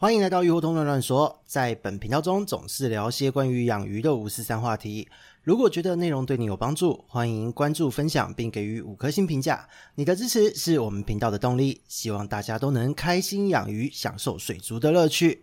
[0.00, 5.08] 欢迎来到鱼活通乱乱说，在本频道中总是聊些关于养鱼的五四三话题。
[5.42, 9.66] 如果觉得内容对你有帮助，欢迎关注、分享并给予五颗星评价。
[9.96, 11.80] 你的支持是我们频道的动力。
[11.88, 15.42] 希望大家都能开心养鱼，享受水族的乐趣。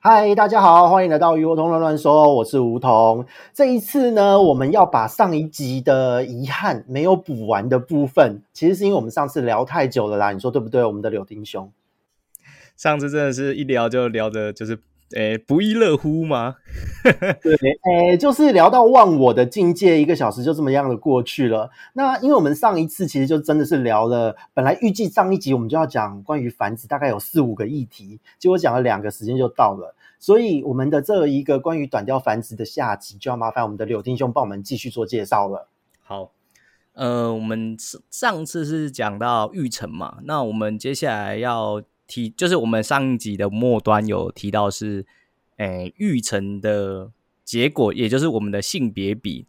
[0.00, 3.24] 嗨，大家好，欢迎来到鱼活通乱乱说，我是梧桐。
[3.54, 10.84] 这一次呢，我们要把上一集的遗憾没有补完的部分，其实是因为我们上次聊太久了啦，你说对不对？
[10.84, 11.70] 我们的柳丁兄。
[12.76, 14.78] 上次真的是一聊就聊的，就是
[15.14, 16.56] 诶不亦乐乎吗？
[17.42, 21.70] 对，诶就是聊到忘我的境界，一个小时就这么样的过去了。
[21.92, 29.94] 那因为我们上一次其实就真的是聊了，本来预计上一集我们就要讲关于繁殖，大概有四五个议题，结果讲了两个，时间就到了。
[30.18, 35.68] 所以我们的这一个关于短调繁殖的下集，就要麻烦我们的柳丁兄帮我们继续做介绍了。
[36.02, 36.30] 好，
[36.94, 37.76] 呃，我们
[38.10, 41.82] 上次是讲到育成嘛，那我们接下来要。
[42.12, 45.06] 提就是我们上一集的末端有提到是，
[45.56, 47.10] 诶育成的
[47.42, 49.46] 结果，也就是我们的性别比，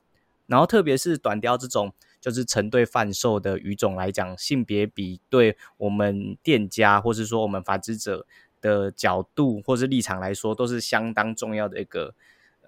[0.48, 8.26] 然后特别是短雕这种就是成对贩售的鱼种来讲，性别比对我们店家或是说我们繁殖者
[8.62, 12.16] 的角度或是立场来说，都是相当重要的一个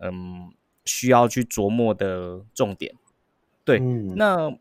[0.01, 0.51] 嗯
[0.83, 2.93] 需要去琢磨的重点。
[3.63, 4.53] 对，嗯、那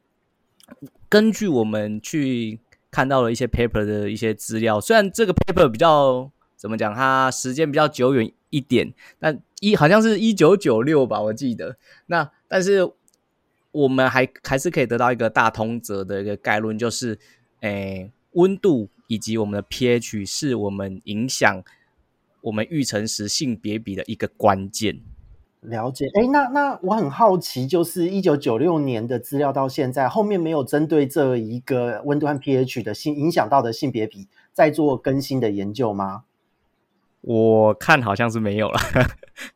[1.09, 2.61] 根据我们去。
[2.95, 11.77] 看到了一些 paper 的一些资料，虽然这个 paper 比较怎么讲，它时间比较久远一点，但一好像是一九九六吧，我记得。
[12.07, 12.89] 那但是
[13.73, 17.19] 我们还还是可以得到一个大通则的一个概论，就是，
[17.63, 21.65] 诶，温度以及我们的 pH 是我们影响
[22.43, 25.01] 我们育成时性别比的一个关键。
[25.67, 36.25] 了解，哎，那那我很好奇，就是一九九六年的资料到现在，后面没有针对这一个温度和 pH 的性影响到的性别比再做更新的研究吗？
[37.23, 38.79] 我看好像是没有了。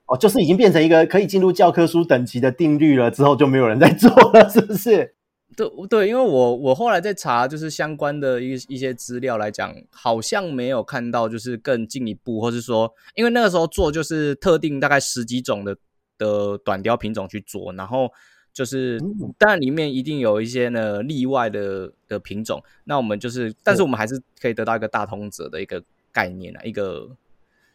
[0.06, 5.14] 哦，就是已经变成一个可以进入教科书等级的定律了，之后就没有人在做了，是不是？
[5.55, 15.77] 对对，因为我我后来在查，就是相关的一一些资料来讲，好像没有看到就是更进一步，或是说，因为那个时候做就是特定大概十几种的。
[16.18, 18.12] 的短雕品种去做，然后
[18.52, 19.01] 就是，
[19.39, 22.62] 当然里面一定有一些呢例外的的品种。
[22.84, 27.08] 那我们就是，但是我们还是可以得到一个大通则的一个概念啊，一个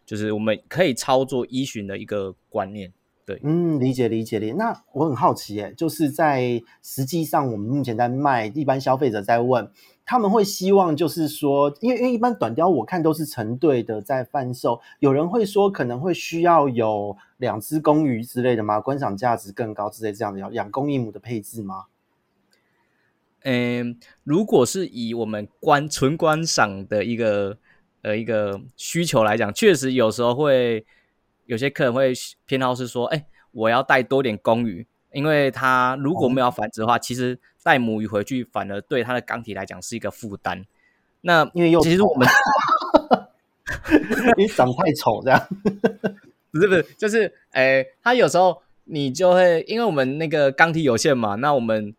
[0.06, 2.92] 就是我们可以操作依循的一个观念。
[3.26, 4.54] 对，嗯，理解理解理解。
[4.58, 9.72] 那我很好奇，哎，就是在实际上我们目前在卖，一般消费者在问。
[10.06, 18.80] 他们会希望，就是说，因为因为一般短雕我看都是成对的在贩售，有人会说可能会需要有两只公鱼之类的吗？
[18.80, 21.88] 观赏价值更高之类这样的要两公一母的配置吗？
[23.42, 27.58] 嗯，如果是以我们观纯观赏的一个
[28.02, 30.86] 呃一个需求来讲，确实有时候会
[31.46, 32.14] 有些客人会
[32.46, 34.88] 偏好是说，哎，我要带多点公鱼。
[35.12, 40.66] 因为它如果没有繁殖的话，哦、其实带母鱼回去反而对它的缸体来讲是一个负担。
[41.22, 42.28] 那因为又其实我们
[44.36, 45.48] 你 长太丑这样，
[46.54, 51.94] 不是不是，就是诶，它有时候你就会因为我们那个缸体有限嘛，那我们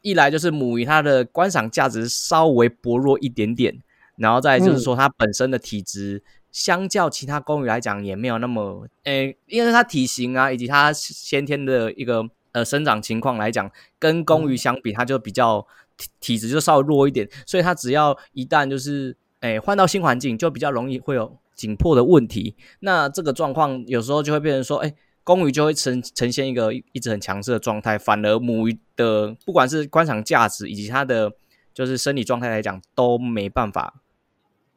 [0.00, 3.76] 一来就是母鱼它的观赏价值稍微薄弱一点点，
[4.16, 12.30] 然后再就是说它本身的体质相较其他公鱼来讲也没有那么诶，因为它体型啊以及它先天的一个。
[12.52, 15.64] 呃，生长情况来讲，跟公鱼相比，它就比较
[15.98, 22.56] 体体质就稍微弱一点，所以它只要一旦就是，诶换到新环境，就比较容易会有紧迫的问题。
[22.80, 31.32] 那这个状况有时候就会变成说，诶公鱼就会呈呈现一个一直很强势的状态，反而母鱼的不管是观赏价值以及它的
[31.74, 34.00] 就是生理状态来讲，都没办法。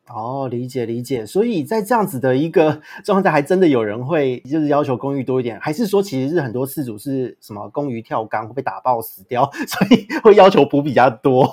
[0.09, 11.47] 哦，理解理解，所以在这样子的一个状态下，还真的有人会就是要求公鱼多一点，还是说其实是很多饲主是什么公鱼跳缸会被打爆死掉， 所以会要求补比较多，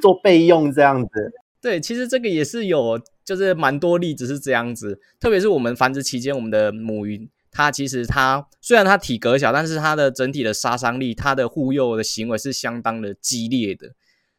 [0.00, 1.32] 做备用这样子。
[1.60, 13.94] 对，其实这个也是有，就是蛮多例子是这样子，特别是我们繁殖期间，我们的母鱼，它其实它虽然它体格小，但是它的整体的杀伤力，它的护幼的行为是相当的激烈的，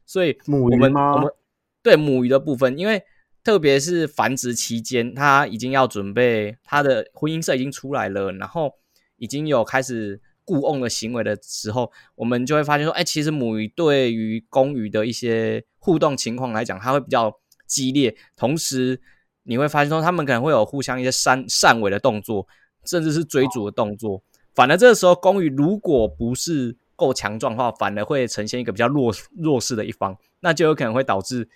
[0.06, 1.12] 所以我们母鱼吗？
[1.15, 1.33] 我们
[1.81, 3.03] 对母鱼的部分，因为。
[3.45, 8.74] 特别是繁殖期间，它已经要准备它的婚姻色已经出来了，然后
[9.18, 17.38] 已经有开始固瓮的行为的时候，我们就会发现说，哎，其实母鱼对于公鱼的一些互动情况来讲，它会比较
[17.73, 18.15] 激烈。
[18.35, 18.99] 同时，
[19.43, 22.47] 你会发现说，他们可能会有互相一些扇扇尾的动作，
[22.85, 24.21] 甚至是追逐的动作。
[24.53, 31.49] 反而这个时候，公鱼如果不是够强壮的话，反而会呈现一个比较弱弱势的一方，那就有可能会导致。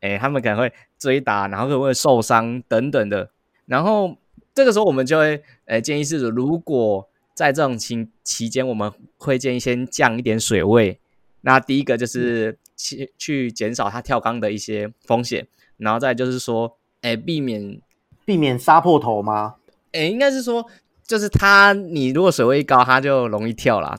[0.00, 3.30] 诶，他们可能会追打，然后可能会受伤等等的。
[3.66, 4.18] 然后
[4.52, 10.98] 这个时候我们就会呃建议是，如果在这种期期间，我们会建议先降一点水位。
[11.42, 15.46] 那第一个就是去去减少它跳缸的一些风险，
[15.76, 17.80] 然后再就是说，哎，避免
[18.24, 19.56] 避免杀破头吗？
[19.92, 20.66] 哎，应该是说，
[21.04, 23.98] 就是它你如果水位一高，它就容易跳啦。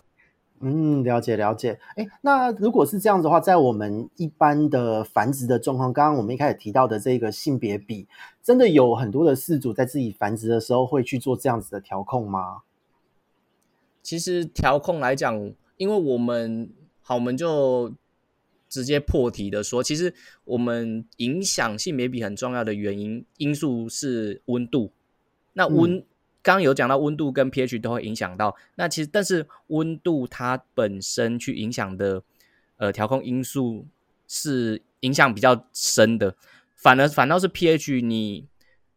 [0.65, 1.77] 嗯，了解了解。
[1.97, 8.07] 哎，那如果是这样子的话，在我们一般的繁殖的状况，刚刚我们一开始提到的这个性别比，
[8.41, 12.61] 真的有很多的饲主在自己繁殖的时候会去做这样子的调控吗？
[14.01, 16.71] 其实调控来讲，因为我们
[17.01, 17.91] 好，我们就
[18.73, 20.13] 直接破题的说，其实
[20.45, 24.91] 我们影响性别比很重要的原因因素是温度。
[25.53, 25.97] 那温。
[25.97, 26.05] 嗯
[26.45, 32.21] 刚刚有讲到温度跟 pH 都会影响到，那其实但是温度它本身去影响的
[32.75, 33.87] 呃调控因素
[34.27, 36.35] 是影响比较深的，
[36.75, 38.49] 反而反倒是 pH 你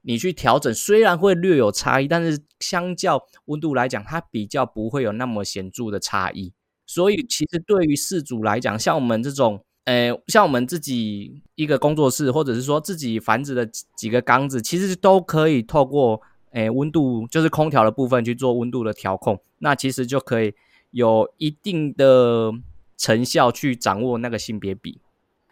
[0.02, 6.52] 你去调整虽然会略有差异，但是相较温度来讲，它比较不会有那么显著的差异。
[6.84, 13.66] 所以其实对于饲主来讲，像我们这种呃像我们自己一个工作室，或者是说自己繁殖的
[13.96, 16.20] 几个缸子，其实都可以透过。
[16.52, 20.54] 诶，温度就是空调的部分去做温度的调控，那其实就可以
[20.90, 22.50] 有一定的
[22.96, 24.98] 成效去掌握那个性别比。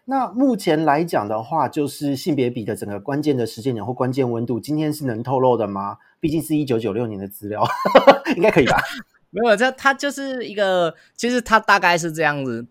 [0.06, 5.98] 那目前来讲的话，就是性别比的整个关键的时间点或关键温度，今天是能透露的吗？
[6.20, 7.62] 毕竟是一九九六年的资料，
[8.36, 8.80] 应该可以吧？
[9.28, 12.66] 没有，这它就是一个，其实它大概是这样子，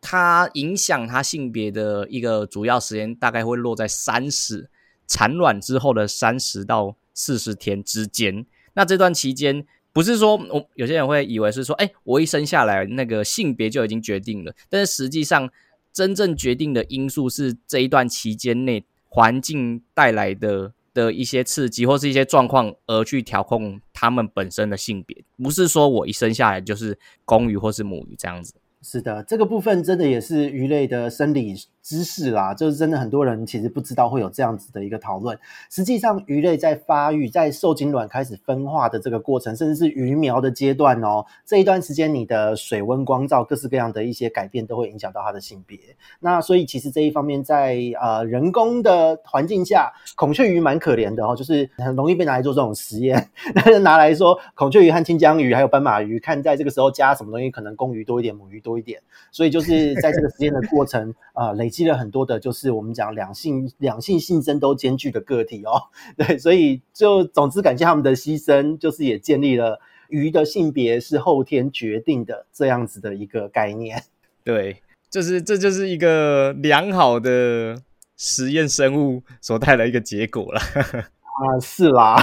[0.00, 4.68] 它影响它性别的一个主要时间大概会落在三十
[5.06, 6.96] 产卵之后的三十到。
[7.20, 15.50] 四十天之间，那这段期间不是说我有些人会以为是说，哎，我一生下来那个性别就已经决定了，但是实际上
[15.92, 28.54] 真正决定的因素是这一段期间内环境带来的的一些刺激或是一些状况而去调控他们本身的性别，不是说我一生下来就是公鱼或是母鱼这样子。
[28.80, 31.54] 是的，这个部分真的也是鱼类的生理
[31.88, 35.38] 知识啦，就是真的很多人其实不知道会有这样子的一个讨论。
[35.70, 45.78] 实际上，鱼类在发育、在受精卵开始分化的这个过程，甚至是鱼苗的阶段哦，这一段时间你的水温、光照、各式各样的一些改变，都会影响到它的性别。
[46.20, 53.30] 那所以其实这一方面在，呃人工的环境下，孔雀鱼蛮可怜的哦，就是很容易被拿来做这种实验，
[53.80, 59.00] 拿来说孔雀鱼和清江鱼还有斑马鱼，看在这个时候加什么东西，可能公鱼多一点，母鱼多一点。
[59.32, 61.77] 所以就是在这个实验的过程啊、呃，累积。
[61.86, 65.82] 了很多的，就是我们讲两性两性性征都兼具的个体哦，
[66.16, 74.02] 对，所以就总之感谢他们的牺牲，就是也建立了鱼的性别是后天决定的这样子的一个概念。
[74.42, 77.76] 对，就是这就是一个良好的
[78.16, 80.60] 实验生物所带来一个结果了。
[81.38, 82.20] 啊，是啦，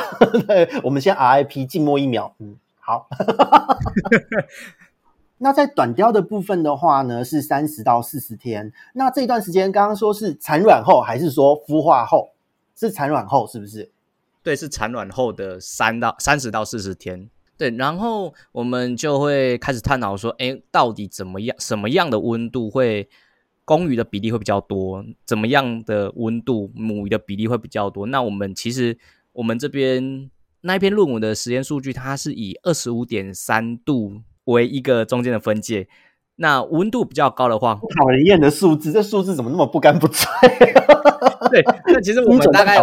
[0.47, 3.07] 对，我们先 RIP 静默一秒，嗯，好。
[5.37, 8.71] 那在短雕的部分的话呢，是三十到四十天。
[8.93, 12.31] 那这段时间刚刚说是产卵后，还是说孵化后？
[12.73, 13.91] 是产卵后，是不是？
[14.41, 17.29] 对，是产卵后的三到三十到四十天。
[17.57, 21.55] 对，然后我们就会开始探讨说，哎，到底怎么样？
[21.59, 23.09] 什么样的温度会
[23.65, 25.03] 公鱼的比例会比较多？
[25.25, 28.05] 怎么样的温度母鱼的比例会比较多？
[28.07, 28.97] 那我们其实
[29.33, 30.29] 我们这边
[30.61, 34.21] 那一篇论文的实验数据，它是以二十五点三度。
[34.45, 35.87] 为一个中间的分界，
[36.37, 40.27] 那温度比较高的话，讨人厌的数字，这数字怎么那么不干不脆？
[41.51, 42.77] 对，那其实我们大概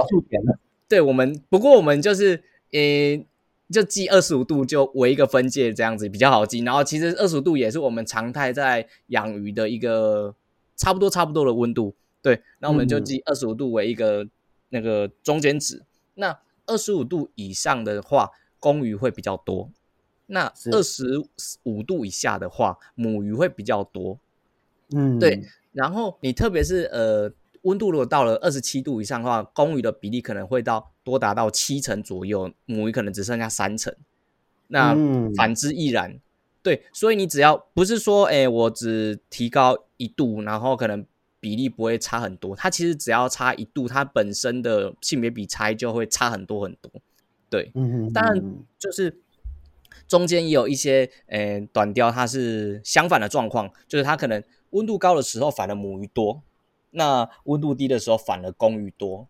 [0.88, 2.42] 对，我们不过我们就是
[2.72, 3.24] 呃，
[3.70, 6.60] 就记二十五度就为一个分界这样子比较好记。
[6.60, 10.34] 然后其实二十五度也是我们常态在养鱼的一个
[10.76, 11.94] 差不多差不多的温度。
[12.20, 14.26] 对，那我们就记二十五度为一个
[14.68, 15.76] 那个中间值。
[15.78, 19.70] 嗯、那二十五度以上的话，公鱼会比较多。
[20.32, 21.22] 那二十
[21.64, 24.18] 五度以下的话，母鱼会比较多。
[24.94, 25.42] 嗯，对。
[25.72, 27.30] 然后你特别是呃，
[27.62, 33.94] 温度如果到了二十七度以上的话，公鱼的比例可能会到多达到七成左右，母鱼可能只剩下三成。
[34.68, 34.96] 那
[35.36, 36.10] 反之亦然。
[36.10, 36.20] 嗯、
[36.62, 41.04] 对，所以你只要不是说，哎，我只提高一度，然后可能
[41.40, 42.56] 比例不会差很多。
[42.56, 46.90] 它其实只要差一度，它本身的性别比差就会差很多很多。
[47.50, 48.42] 对，嗯，当然
[48.78, 49.21] 就是。
[50.12, 56.42] 中间也有一些，呃、欸，短鲷它是相反的状况，就是它可能温度高的时候反而母鱼多，
[56.90, 59.26] 那温度低的时候反而公鱼多。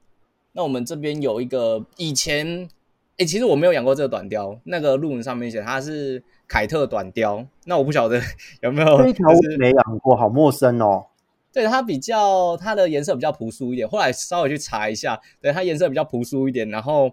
[0.54, 8.20] 那我们这边有一个以前，哎、欸，其实我没有养过这个短鲷，那个论文上面写它是凯特短鲷，那我不晓得
[8.62, 11.06] 有没有这一条我没养过，好陌生哦。
[11.52, 17.12] 对，它比较它的颜色比较朴素一点，后来稍微去查一下，对，它颜色比较朴素一点，然后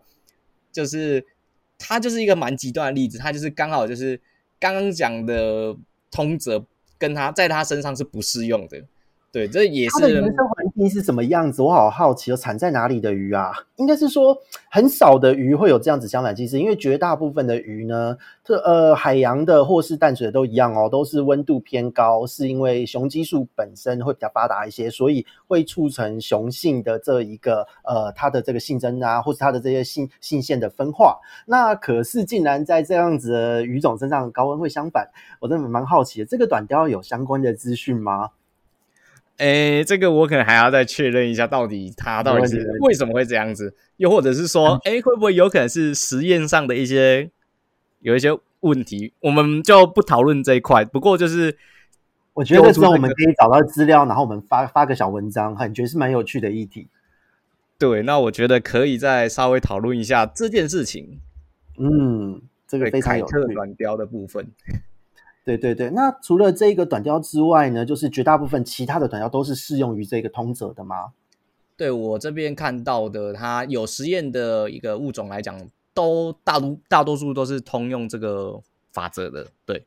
[0.72, 1.24] 就是
[1.80, 4.22] 他就是一个蛮极端的例子，他就是刚好就是
[4.60, 5.76] 刚刚讲的
[6.12, 6.64] 通则
[7.00, 8.86] 跟他在他身上是不适用的。
[9.32, 11.62] 对，这也是它的原生环境是什么样子？
[11.62, 13.52] 我好好奇，有产在哪里的鱼啊？
[13.76, 14.36] 应该是说
[14.72, 31.20] 很少的鱼会有这样子相反机制，因为绝大部分的鱼呢，这呃海洋的或是淡水的都一样哦，都是温度偏高，是因为雄激素本身会比较发达一些，所以会促成雄性的这一个呃它的这个性征啊，或是它的这些性性腺的分化。
[31.46, 35.08] 那可是竟然在这样子的鱼种身上高温会相反，
[35.40, 36.26] 我真的蛮好奇的。
[36.26, 38.32] 这个短鯛有相关的资讯吗？
[39.40, 47.32] 诶，这个我可能还要再确认一下，到底他到底是为什么会这样子，又或者是说，哎，会不会有可能是实验上的一些
[48.02, 48.30] 有一些
[48.60, 49.14] 问题？
[49.22, 50.84] 我们就不讨论这一块。
[50.84, 51.58] 不过就是，
[52.34, 56.88] 我觉得之后我们可以找到资料，然后我们发发个小文章，感觉是蛮有趣的议题。
[57.78, 61.22] 对，那我觉得可以再稍微讨论一下这件事情。
[61.78, 63.32] 嗯，这个非常有趣。
[63.32, 64.52] 凯特短鯛的部分。
[65.46, 71.14] 对对对，那除了这个短鯛之外呢，就是绝大部分其他的短鯛都是适用于这个通则的吗？
[71.76, 75.58] 对，我这边看到的，它有实验的一个物种来讲，
[75.94, 79.48] 都大多大多数都是通用这个法则的。
[79.66, 79.86] 对，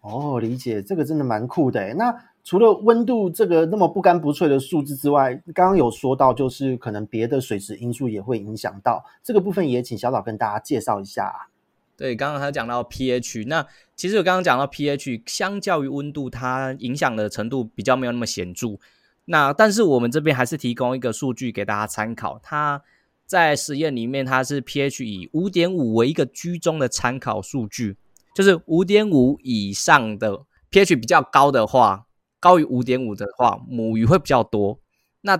[0.00, 1.94] 哦，理解，这个真的蛮酷的。
[1.94, 11.48] 那除了温度这个那么不干不脆的数字之外，刚刚有说到，就是可能别的水质因素也会影响到这个部分，也请小岛跟大家介绍一下。
[11.96, 18.78] 对，刚刚他讲到 pH，那其实我刚刚讲到 pH，相较于温度，它影响的程度比较没有那么显著。
[19.24, 22.82] 那但是我们这边还是提供一个数据给大家参考，它
[23.24, 27.96] 在实验里面，它是 pH 以五点五为一个居中的参考数据，
[28.34, 32.06] 就是五点五以上的 pH 比较高的话，
[32.38, 34.78] 高于五点五的话，母鱼会比较多；
[35.22, 35.36] 那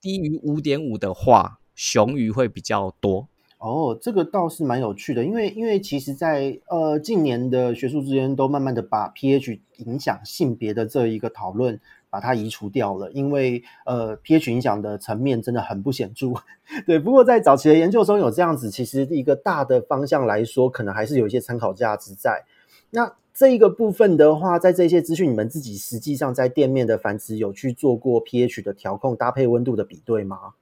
[0.00, 3.28] 低于五点五的话，雄鱼会比较多。
[3.58, 16.34] 哦，这个倒是蛮有趣的，因为因为其实在，呃近年的学术之间都慢慢的把 pH 影响性别的这一个讨论把它移除掉了，因为呃 pH 影响的层面真的很不显著。
[16.86, 22.44] 对，不过在早期的研究中有这样子，其实一个大的方向来说，可能还是有一些参考价值在。
[22.90, 30.52] 那这一个部分的话，在这些资讯，你们自己实际上在店面的繁殖有去做过 pH 的调控，搭配温度的比对吗？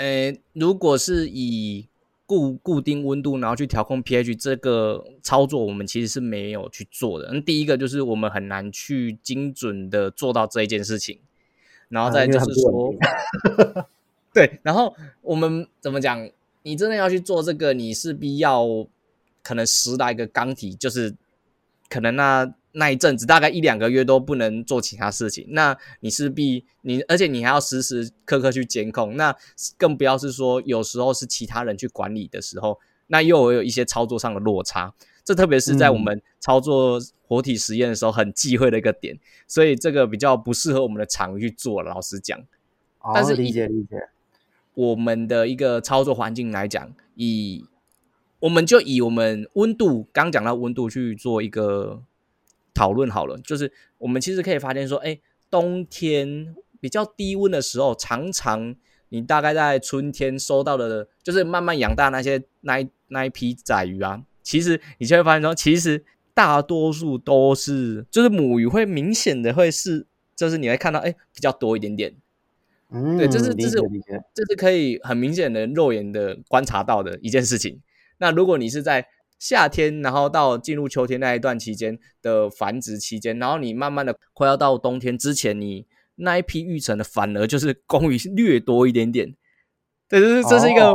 [0.00, 1.86] 诶，如果是以
[2.24, 7.28] 固固定温度，然后去调控 pH 这个操作，我们其实是没有去做的。
[7.32, 11.20] 那第一个就是我们很难去精准的做到这一件事情，
[11.90, 12.94] 然后再就是说，
[13.76, 13.84] 啊、
[14.32, 16.30] 对，然后我们怎么讲？
[16.62, 18.66] 你真的要去做这个，你势必要
[19.42, 21.14] 可能十来个缸体，就是
[21.90, 22.54] 可能那。
[22.72, 29.34] 那一阵子大概一两个月都不能做其他事情，那你势必你，而且你还要时时刻刻去监控，那
[29.76, 42.40] 更不要是说有时候是其他人去管理的时候，那又有一些操作上的落差，这特别是在我们操作活体实验的时候很忌讳的一个点，所以这个比较不适合我们的场域去做，老实讲。
[43.12, 43.96] 但是理解理解，
[44.74, 47.64] 我们的一个操作环境来讲，以
[48.38, 52.02] 我们就以我们温度刚讲到温度去做一个。
[52.74, 55.18] 讨论好了，就是我们其实可以发现说，哎，
[55.50, 58.74] 冬天比较低温的时候，常常
[59.08, 72.14] 你大概在春天收到的，就是慢慢养大那些那一那一批仔鱼啊，其实你就会发现说，其实大多数都是，就是母鱼会明显的会是，就是你会看到，哎，比较多一点点，
[72.90, 73.76] 嗯，对，这是这是
[74.32, 77.80] 这是可以很明显的肉眼的观察到的一件事情。
[78.18, 79.08] 那如果你是在
[79.40, 89.34] 夏天，然后到进入秋天那一段期间的繁殖期间，然后你慢慢的快要到冬天之前，你那一批育成的反而就是公鱼略多一点点。
[90.06, 90.92] 对，就是这是一个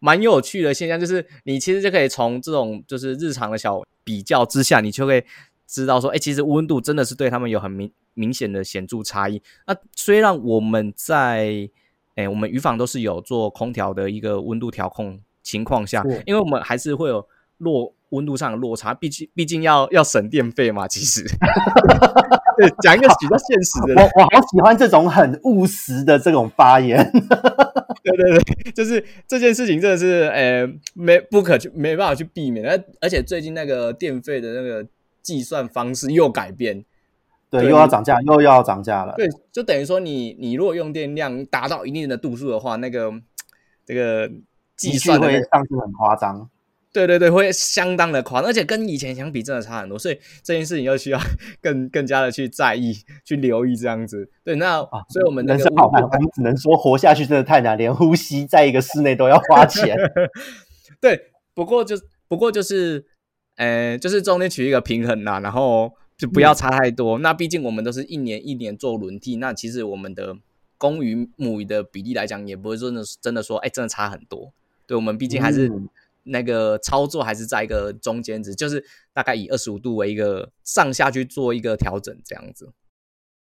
[0.00, 5.24] 蛮有趣的现象，就是你其实就可以从这种就是日常的小比较之下，你就会
[5.68, 9.40] 知道说，哎，其实温度真的是对他们有很明明显的显著差异。
[9.64, 11.70] 那虽然我们在
[12.16, 17.24] 哎，我们鱼房都是有做空调的一个温度调控情况下，因为我们还是会有。
[17.58, 20.86] 落温度上的落差，毕竟毕竟要要省电费嘛。
[20.86, 21.22] 其实，
[22.56, 26.98] 对，讲一个比较现实的，我我好喜欢这种很务实的这种发言。
[28.04, 32.64] 对对对，就是这件事情真的是，呃，没不可去，没办法去避免。
[32.64, 34.86] 而而且最近那个电费的那个
[35.22, 36.84] 计算方式又改变，
[37.50, 39.14] 对，对又要涨价，又要涨价了。
[39.16, 43.12] 对，就等于说你你如果用电量达到一定的度数的话，那个
[43.84, 44.30] 这个
[44.76, 46.48] 计算会上去很夸张。
[46.96, 49.98] 对对对，会相当的宽，而且跟以前相比，真的差很多。
[49.98, 51.20] 所以这件事情又需要
[51.60, 54.30] 更更加的去在意、去留意这样子。
[54.42, 59.96] 对，那、啊、所以我们人生好难，我们只能说活下去真的太难，连呼吸在一个室内都要花钱。
[61.00, 61.20] 对，
[61.54, 61.96] 不过就
[62.28, 63.04] 不过就是，
[63.56, 67.18] 呃，就是中间取一个平衡啦，然后就不要差太多。
[67.18, 70.36] 嗯、那毕竟我们都是一年一年做轮替，那其实我们的。
[70.78, 74.52] 公鱼母鱼的比例来讲，也不会真的真的说，哎、欸，真的差很多。
[74.86, 75.72] 对，我们毕竟还是
[76.26, 82.70] 那个操作还是在一个中间值，嗯、就是大概以二十五度为一个上下去做一个调整这样子。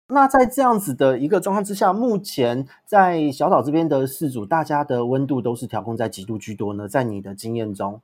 [0.07, 6.87] 那在这样子的一个状况之下，目前在小岛这边的四组，大家的温度都是调控在几度居多呢？
[6.87, 8.01] 在你的经验中，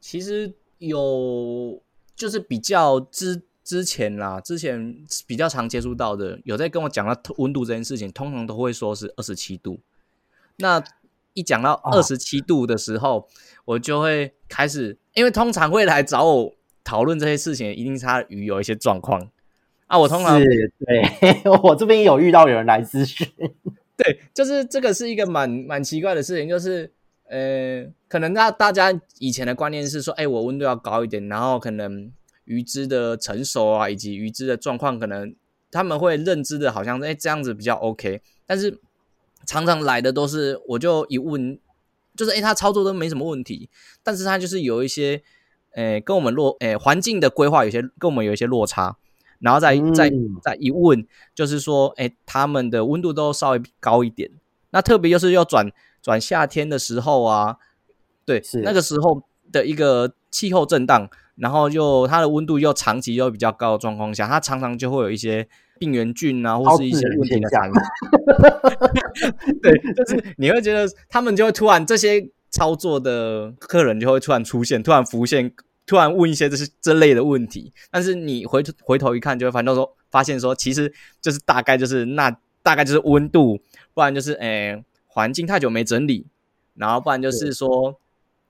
[0.00, 1.80] 其实有
[2.16, 3.42] 就是比较之。
[3.64, 4.92] 之前啦，之前
[5.24, 9.78] 比较常接触到的，有在跟我讲到温度这件事情，通常都会说是二十七度。
[10.56, 10.82] 那
[11.34, 13.24] 一讲到二十七度的时候，哦、
[13.64, 19.30] 我就会开始，因为通常会来找我讨论这些事情，一定是他鱼有一些状况
[19.86, 19.98] 啊。
[19.98, 23.26] 我通常是对 我这边有遇到有人来咨询，
[23.96, 26.92] 对，就是这个是一个蛮蛮奇怪的事情，就是
[27.28, 32.12] 呃，可能大大家以前的观念是说，哎，我温度要高一点，然后可能。
[32.44, 35.32] 鱼只的成熟啊，以及鱼只的状况，可能
[35.70, 38.20] 他们会认知的，好像哎这样子比较 OK。
[38.44, 38.80] 但是
[39.46, 41.58] 常常来的都是，我就一问，
[42.16, 43.68] 就是哎他操作都没什么问题，
[44.02, 45.22] 但是他就是有一些，
[45.74, 48.96] 哎跟我们落，诶环境的规划有些跟我们有一些落差，
[49.38, 50.10] 然后再再
[50.42, 54.30] 再一问，就是说，哎他们的温度都稍微高一点，
[54.70, 55.70] 那特别就是要转
[56.00, 57.56] 转夏天的时候啊，
[58.24, 61.10] 对，是那个时候的一个气候震荡。
[61.34, 65.48] 然后又它的温度又长期又比较高的状况下，它常常就会有一些
[65.82, 67.50] 病原菌啊，或是一些问题的。
[69.60, 75.52] 对，就是你会觉得他们就会突然这些操作的客人就会突然出现，突然浮现，
[75.84, 77.72] 突然问一些这是这类的问题。
[77.90, 82.30] 但是你回回头一看，就会发现说，发现说其实就是大概就是那
[82.62, 83.58] 大概就是温度，
[83.92, 86.26] 不然就是诶环境太久没整理，
[86.76, 87.98] 然后不然就是说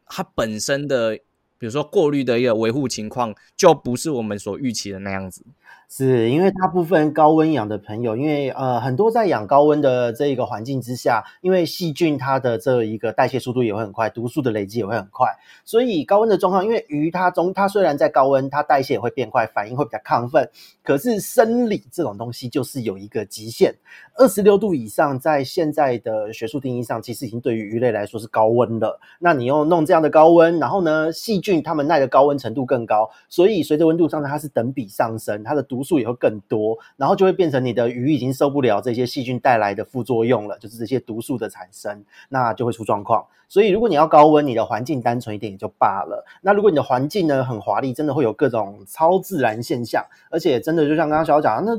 [0.07, 1.19] 它本身的。
[1.59, 5.45] 比如说过滤的一个维护情况，就不是我们所预期的那样子。
[5.89, 15.29] 是因为大部分高温养的朋友，因为呃很多在养高温的这一个环境之下，因为细菌它的这一个代谢速度也会很快，毒素的累积也会很快，
[15.67, 20.49] 所以高温的状况，因为鱼它中它虽然在高温，它代谢也会变快，反应会比较亢奋，
[20.83, 23.75] 可是生理这种东西就是有一个极限，
[24.17, 28.99] 二十六度以上，在现在的学术定义上，其实已经对于鱼类来说是高温了。
[29.19, 43.27] 那你又弄这样的高温，然后呢，细菌它们耐的高温程度更高，所以随着温度上升，它是等比上升，它的毒素也会更多，然后就会变成你的鱼已经受不了这些细菌带来的副作用了，就是这些毒素的产生，那就会出状况。
[43.49, 46.25] 所以如果你要高温，你的环境单纯一点也就罢了。
[46.41, 51.79] 那如果你的环境呢很华丽，真的会有各种超自然现象，而且真的就像刚刚小小讲，那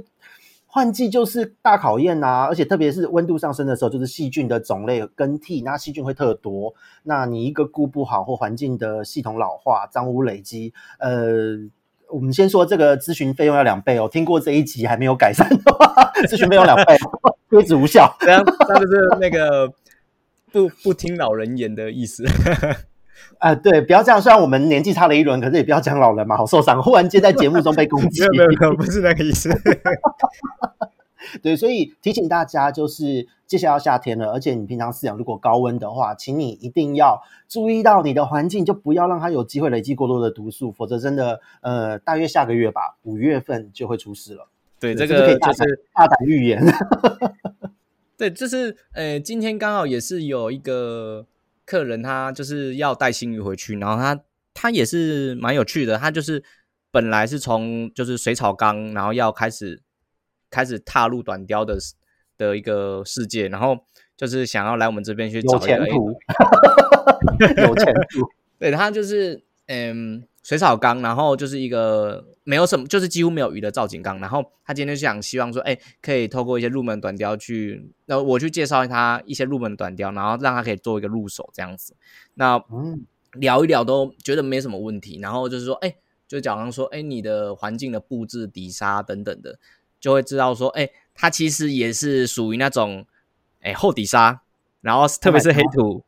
[0.67, 11.69] 换季就是大考验呐、而且特别是温度上升的时候，就是细菌的种类更替，那细菌会特多，那你一个顾不好或环境的系统老化、脏污累积，呃。
[12.13, 16.95] 我们先说这个咨询费用要两倍哦，听过这一集还没有改善的话， 咨询费用两倍，
[17.49, 18.15] 推迟无效。
[18.21, 19.67] 这样，这就是那个
[20.51, 22.23] 不不听老人言的意思。
[23.39, 24.21] 啊、呃，对，不要这样。
[24.21, 26.81] 虽然我们年纪差了一轮，可是也不要讲老人嘛，好受伤。
[26.83, 29.49] 忽然间在节目中被攻击，没有没有，不是那个意思。
[31.41, 44.49] 对，所以提醒大家，就是接下来要夏天了，而且你平常饲养如果高温的话，请你一定要注意到你的环境，就不要让它有机会累积过多的毒素，否则真的，呃，大约下个月吧，五月份就会出事了。
[44.79, 46.61] 对，这个就是大胆预言。
[48.17, 51.25] 对，就是呃，今天刚好也是有一个
[51.65, 54.19] 客人，他就是要带新鱼回去，然后他
[54.53, 56.43] 他也是蛮有趣的，他就是
[56.91, 59.82] 本来是从就是水草缸，然后要开始。
[60.53, 61.79] 开始踏入短雕的
[62.37, 63.75] 的一个世界，然后
[64.15, 66.19] 就是想要来我们这边去找一个 有前途，
[67.57, 68.29] 有前途。
[68.59, 74.19] 对，他就是嗯水草缸，然后就是一个没有什么，就是几乎没有鱼的造景缸。
[74.19, 81.95] 然后他今天就想希望说，哎，可以透过一些入门短雕去，那我去介绍他一些入门短雕，然后让他可以做一个入手这样子。
[82.35, 85.19] 那嗯，聊一聊都觉得没什么问题。
[85.21, 85.95] 然后就是说，哎，
[86.27, 89.59] 就假如说，哎，你的环境的布置、底沙等等的。
[90.03, 93.05] 就会知道说，哎、欸，它其实也是属于那种，
[93.61, 94.41] 哎、欸，厚底沙，
[94.81, 96.01] 然后特别是黑土，oh、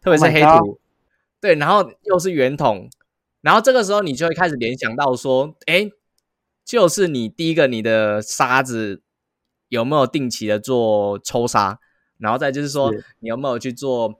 [0.00, 0.78] 特别是黑土，oh、
[1.38, 2.88] 对，然后又是圆筒，
[3.42, 5.92] 然后这个时候你就会开始联想到说，哎、欸，
[6.64, 9.02] 就是你第一个你的沙子
[9.68, 11.78] 有没有定期的做抽沙，
[12.16, 14.18] 然后再就是说你有没有去做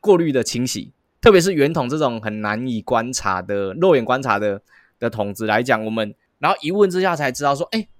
[0.00, 4.62] 过滤的清洗，特别是圆筒这种很难以观察的、肉眼观察的
[4.98, 7.93] 的筒子来讲，我们然后一问之下才知道说，哎，它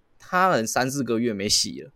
[0.50, 1.90] 可能三四个月没洗了。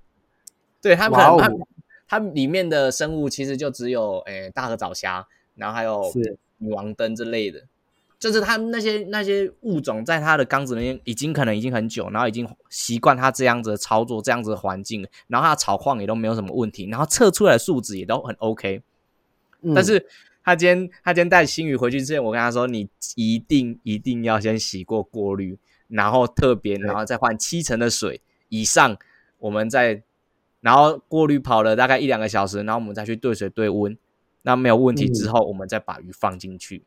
[0.81, 6.05] 对，它可能它它里面的生物其实就只有诶大和藻虾，然后还有
[6.59, 7.65] 女王灯之类的。
[8.19, 18.83] 就是它那些那些物种在它的缸子里面已经可能已经很久，然后已经习惯它这样子的操作，这样子的环境，然后它的草况也都没有什么问题，然后测出来的数值也都很 OK。
[19.63, 20.05] 嗯、但是
[20.43, 28.97] 他今天他今天带新鱼回去之前，我跟他说，你一定一定要先洗过过滤，然后特别然后再换七成的水以上，
[29.39, 30.03] 我们再
[30.61, 33.97] 然后过滤跑了大概一两个小时，然后我们再去兑水兑温，
[34.43, 36.85] 那没有问题之后，我们再把鱼放进去，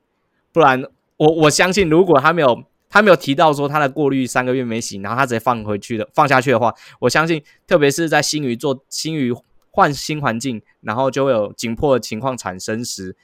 [0.52, 0.84] 不然。
[1.18, 9.32] 我我相信，如果他没有他没有提到说他的过滤三个月没洗，然后他直接放回去的放下去的话，我相信，特别是在新鱼做新鱼
[9.70, 13.16] 换新环境，然后就会有紧迫的情况产生时，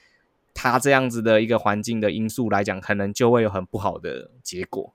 [0.54, 4.94] 他这样子的一个环境的因素来讲，可能就会有很不好的结果。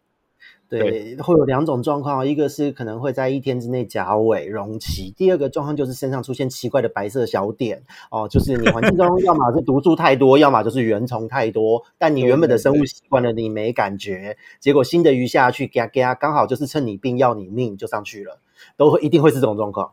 [0.79, 18.39] 对，会有两种状况，一个是可能会在一天之内甲尾溶鳍，第二个状况就是身上出现奇怪的白色小点哦，就是你环境中要么是毒素太多，要么就是原虫太多，但你原本的生物习惯了，你没感觉，结果新的鱼下去，嘎嘎，刚好就是趁你病要你命就上去了，
[18.75, 19.91] 都会一定会是这种状况。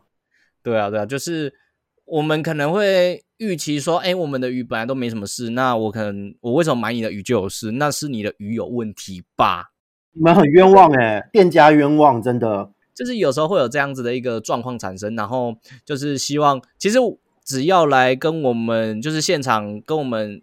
[0.63, 1.53] 对啊，对啊，就是
[2.05, 7.71] 我们可能会预期说，哎，我们的鱼本来都没什么事，那我可能我为什么买你的鱼就有事？
[7.73, 9.71] 那是你的鱼有问题吧？
[10.13, 12.69] 你们很冤枉哎、欸，店家冤枉，真的。
[12.93, 16.99] 就是有时候会有这样子的一个状况产生，然后就是希望，其实
[17.43, 20.41] 只要来跟我们，就是现场跟我们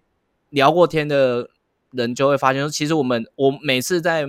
[0.49, 1.51] 聊过天的
[1.93, 4.27] 人，就会发现说，其实我们我每次在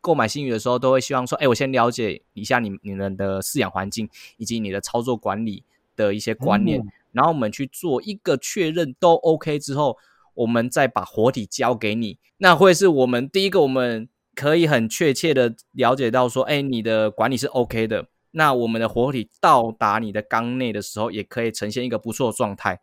[0.00, 5.62] 购买新鱼的时候，都会希望说，哎，我先了解一下你你们的饲养环境以及你的操作管理
[5.94, 9.96] 的一些观念，嗯、然后我们去做一个确认都 OK 之后，
[10.34, 14.08] 我们再把活体交给你，那会是我们第一个我们。
[14.40, 18.06] 可以很确切的了解到说，哎，你的管理是 OK 的。
[18.30, 22.80] 那我们的活体到达你的缸内的时候，也可以呈现一个不错的状态。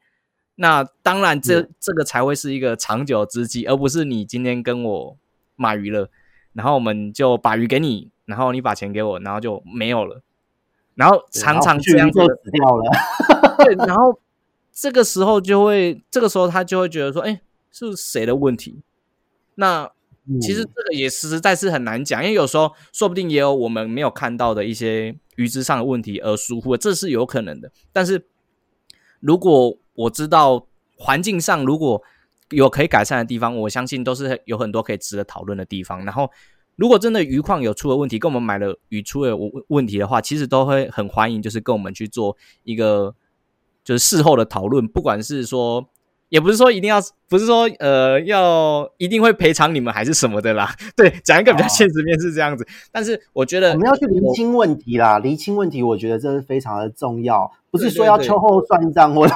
[0.53, 5.17] 那当然这，这、个才会是一个长久之计，而不是你今天跟我
[5.55, 6.11] 买鱼了，
[6.53, 10.21] 然后我们就把鱼给你，然后你把钱给我，然后就没有了。
[10.93, 12.91] 然后常常这样子就死掉了。
[13.65, 14.19] 对，然后
[14.71, 17.41] 这个时候就会，这个时候他就会觉得说，哎，
[17.71, 18.83] 是谁的问题？
[19.55, 19.91] 那。
[20.41, 27.71] 其实这个也实在是很难讲，因为有时候说不定也有我们没有看到的一些鱼之上的问题而疏忽，这是有可能的。
[27.93, 28.25] 但是
[29.21, 32.01] 如果我知道环境上如果
[32.49, 36.03] 有可以改善的地方，我相信都是有很多可以值得讨论的地方。
[36.03, 36.29] 然后
[36.75, 39.33] 如果真的鱼况有出了问题，跟我们买了鱼出了
[39.69, 43.15] 问题的话，其实都会很欢迎，就是跟我们去做一个
[43.83, 45.89] 就是事后的讨论，不管是说。
[46.29, 50.73] 也不是说一定要，不是说呃要一定会赔偿你们还是什么的啦。
[50.95, 52.63] 对，讲一个比较现实面是这样子。
[52.63, 57.51] 哦、但是我觉得我们要去厘清问题啦，厘清问题，我觉得这是非常的重要。
[57.69, 59.27] 不是说要秋后算账或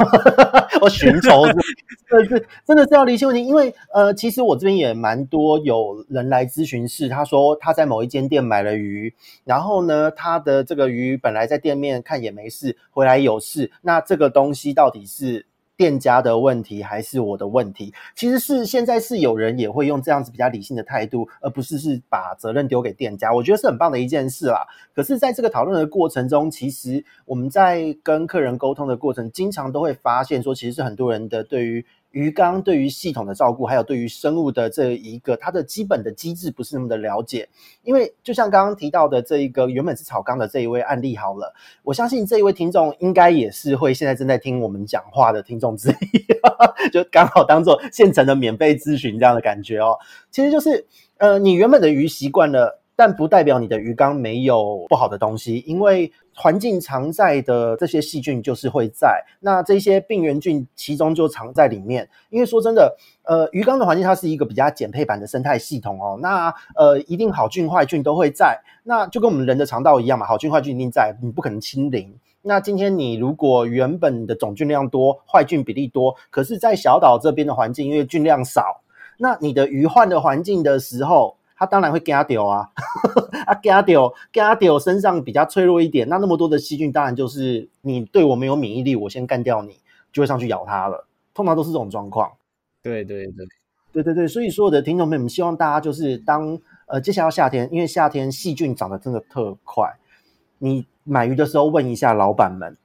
[0.80, 1.44] 或 寻仇，
[2.10, 3.46] 这是真的是要厘清问题。
[3.46, 13.70] 因为呃，其实我这边也蛮多有人来咨询室，他说他在某一间店买了鱼，然后呢，他的这个鱼本来在店面看也没事，回来有事。
[13.82, 15.46] 那这个东西到底是？
[15.82, 17.92] 店家的问题还是我的问题？
[18.16, 23.34] 其实是现在是有人也会用这样子比较理性的态度，而不是是把责任丢给店家。
[23.34, 24.68] 我觉得是很棒的一件事啦。
[24.94, 31.84] 可是，在这个讨论的过程中，其实我们在跟客人沟通的过程，经常都会发现说，其实是很多人的对于。
[32.12, 37.48] 鱼缸对于系统的照顾，还有对于生物的这一个它的基本的机制不是那么的了解，
[37.84, 46.26] 因为就像刚刚提到的这一个原本是草缸的这一位案例好了， 我相信这一位听众应该也是会现在正在听我们讲话的听众之一，
[46.92, 49.98] 就刚好当做现成的免费咨询这样的感觉哦。
[50.30, 50.86] 其实就是
[51.18, 52.81] 呃，你原本的鱼习惯了。
[53.02, 62.08] 但不代表你的鱼缸没有不好的东西，因为环境常在的这些细菌就是会在，那这些病原菌其中就藏在里面。
[62.30, 72.14] 因为说真的，呃，鱼缸的环境它是一个比较简配版的生态系统哦，那呃，一定好菌坏菌都会在，那就跟我们人的肠道一样嘛，好菌坏菌一定在，你不可能清零。
[72.44, 78.82] 那今天你如果原本的总菌量多，坏菌比例多，可是在小岛这边的环境因为菌量少，
[79.18, 81.36] 那你的鱼换的环境的时候。
[81.62, 82.68] 他当然会惊到啊，
[83.46, 83.84] 啊惊到
[84.34, 89.78] 惊到身上比较脆弱一点，那那么多的细菌，当然就是你对我没有免疫力，我先干掉你，
[90.12, 91.06] 就会上去咬它了。
[91.36, 92.32] 通常都是这种状况。
[92.82, 93.46] 对对对
[93.94, 99.88] 对对对，所以所有的听众朋友们，希望大家就是当呃接下来夏天，因为夏天细菌长得真的特快，
[100.58, 102.76] 你买鱼的时候问一下老板们，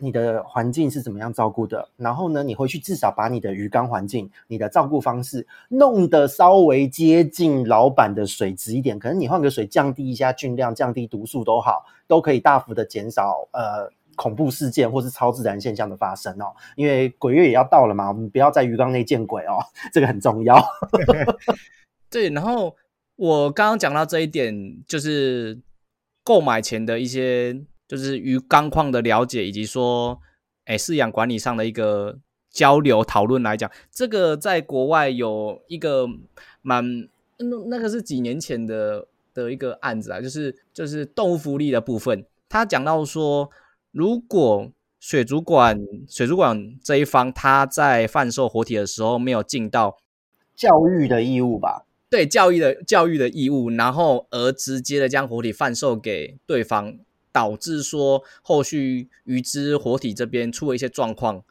[0.00, 16.46] 你的环境是怎么样照顾的，然后呢，你回去至少把你的鱼缸环境、你的照顾方式弄得稍微接近老板的水质一点，可能你换个水，降低一下菌量，降低毒素都好，都可以大幅的减少呃恐怖事件或是超自然现象的发生哦。
[16.76, 19.58] 因为鬼月也要到了嘛，我们不要在鱼缸内见鬼哦，
[19.92, 20.58] 这个很重要。
[22.10, 22.74] 对，然后
[23.16, 25.60] 我刚刚讲到这一点，就是
[26.24, 27.60] 购买前的一些。
[27.90, 30.20] 就是鱼缸况的了解，以及说，
[30.64, 36.06] 哎，饲养管理上的一个交流讨论来讲，这个在国外有一个
[36.62, 43.50] 蛮那那个是几年前的的一个案子啊，就是就是动物福利的部分，他讲到说，
[43.90, 49.98] 如果水族馆水族馆这一方他在贩售活体的时候没有尽到
[50.54, 51.86] 教育的义务吧？
[52.08, 56.96] 对，教育的教育的义务，然后而直接的将活体贩售给对方。
[57.32, 61.42] 导致说后续鱼只活体这边出了一些状况，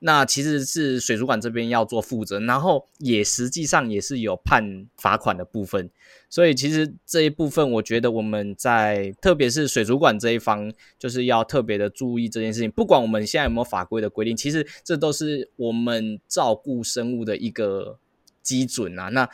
[0.00, 5.90] 那其实是水族馆这边要做负责，然后也实际上也是有判罚款的部分，
[6.30, 12.70] 所以其实这一部分我觉得我们在特别是水族馆这一方，就是要特别的注意这件事情。
[12.70, 17.98] 不管我们现在有没有法规的规定，其实这都是我们照顾生物的一个
[18.42, 19.08] 基准啊。
[19.10, 19.28] 那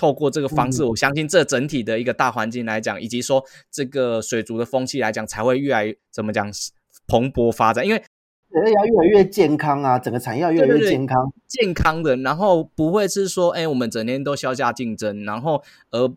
[0.00, 6.50] 透过这个方式，我相信这整体的一个大环境来讲，以及说这个水族的风气来讲，才会越来越怎么讲
[7.06, 7.86] 蓬勃发展。
[7.86, 8.02] 因为
[8.48, 16.10] 人要越来越健康啊，整个产业要越来越健康，对对对，健康的，然后不会是说，哎，我们整天都削价竞争，然后而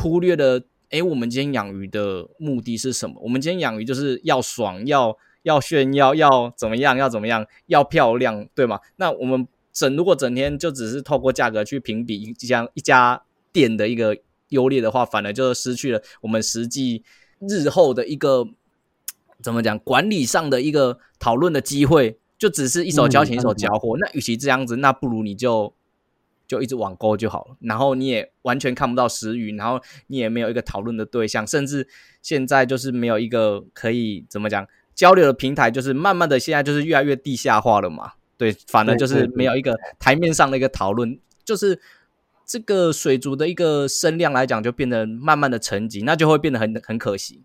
[0.00, 3.16] 忽略了，哎，我们今天养鱼的目的是什么？
[3.24, 8.78] 我们今天养鱼就是要爽，要要炫耀，要怎么样，要怎么样，要漂亮，对吗？
[8.94, 9.48] 那我们。
[9.72, 14.16] 整如果整天就只是透过价格去评比一家一家店的一个
[14.48, 17.04] 优劣的话，反而就失去了我们实际
[17.38, 18.46] 日后的一个
[19.40, 23.96] 怎么讲管理上的一个讨论的机会，就只是一手交钱一手交货。
[23.96, 25.72] 嗯、那与其这样子，那不如你就
[26.46, 27.56] 就一直网购就好了。
[27.60, 31.86] 然后你也完全看不到食鱼，然后你也没有一个讨论的对象，甚至
[32.20, 38.14] 现在就是没有一个可以怎么讲交流的平台，就是慢慢的现在就是越来越地下化了嘛。
[38.40, 41.78] 对，反而就是没有一个台面上的一个讨论，就是
[42.46, 47.42] 这个水族的一个声量来讲，就变得慢慢的沉寂，那就会变得很很可惜。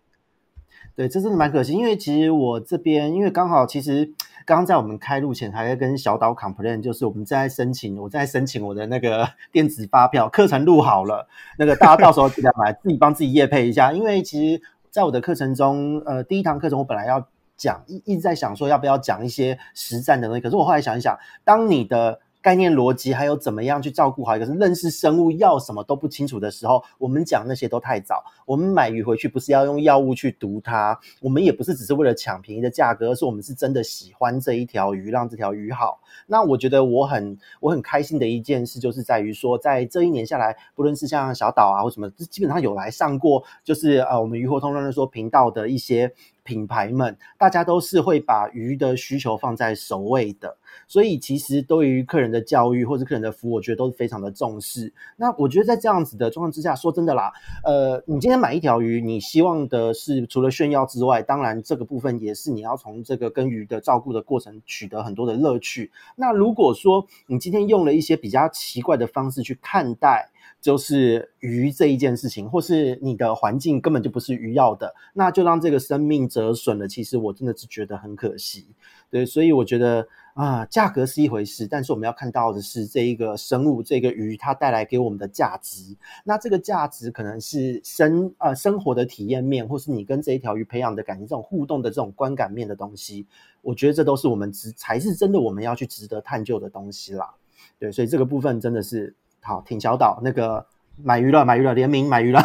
[0.94, 4.06] 对，这真的蛮可惜，因为其实我这边，因为刚好其实
[4.46, 11.28] 刚刚在我们开录前还在跟小岛 complain，就是我们在申请，我在申请我的那个 电子发票，课程录好了，
[11.58, 17.28] 那个大家到时候记得买， 自己帮自己业配一下，因为其实在我的课程中，呃，第一堂课程我本来要。
[17.56, 28.22] 讲一一直在想说要不要讲一些实战的东西，可是我后来想一想，当你的概念逻辑还有怎么样去照顾好一个是认识生物要什么都不清楚的时候，我们讲那些都太早。
[28.44, 35.98] 我们买鱼回去不是要用药物去毒它，我们也不是只是为了抢便宜的价格，而是我们是真的喜欢这一条鱼，让这条鱼好。
[36.28, 46.12] 那我觉得我很我很开心的一件事，就是在于说，在这一年下来，不论是像小岛啊或什么，基本上有来上过，就是呃我们鱼活通乱乱说频道的一些
[46.46, 50.56] 品牌们，大家都是会把鱼的需求放在首位的。
[50.88, 54.92] 所以其实对于客人的教育或者客人的服务，我觉得都是非常的重视。
[55.16, 57.32] 那我觉得在这样子的状况之下，说真的啦，
[57.64, 65.90] 呃，你今天买一条鱼，你希望的是除了炫耀之外，当然这个部分也是你要从这个跟鱼的照顾的过程取得很多的乐趣。
[66.14, 70.28] 那如果说你今天用了一些比较奇怪的方式去看待，
[70.66, 76.88] 就是鱼这一件事情，或是你的环境根本就不是鱼要的，那就让这个生命折损了。
[76.88, 78.66] 其实我真的是觉得很可惜。
[79.08, 80.06] 对，所以我觉得。
[80.36, 85.96] 啊，价格是一回事，但是我们要看到的是这一个生物，这个鱼它带来给我们的价值。
[86.24, 93.26] 那这个价值可能是生呃生活的体验面，或是你跟这一条鱼培养的感情，这种互动的这种观感面的东西。
[93.62, 97.34] 我觉得这都是我们值才是真的我们要去值得探究的东西啦。
[97.78, 99.14] 对，所以这个部分真的是
[99.46, 100.66] 好，挺小岛那个
[101.02, 102.42] 买鱼了，买鱼了，联名买鱼了。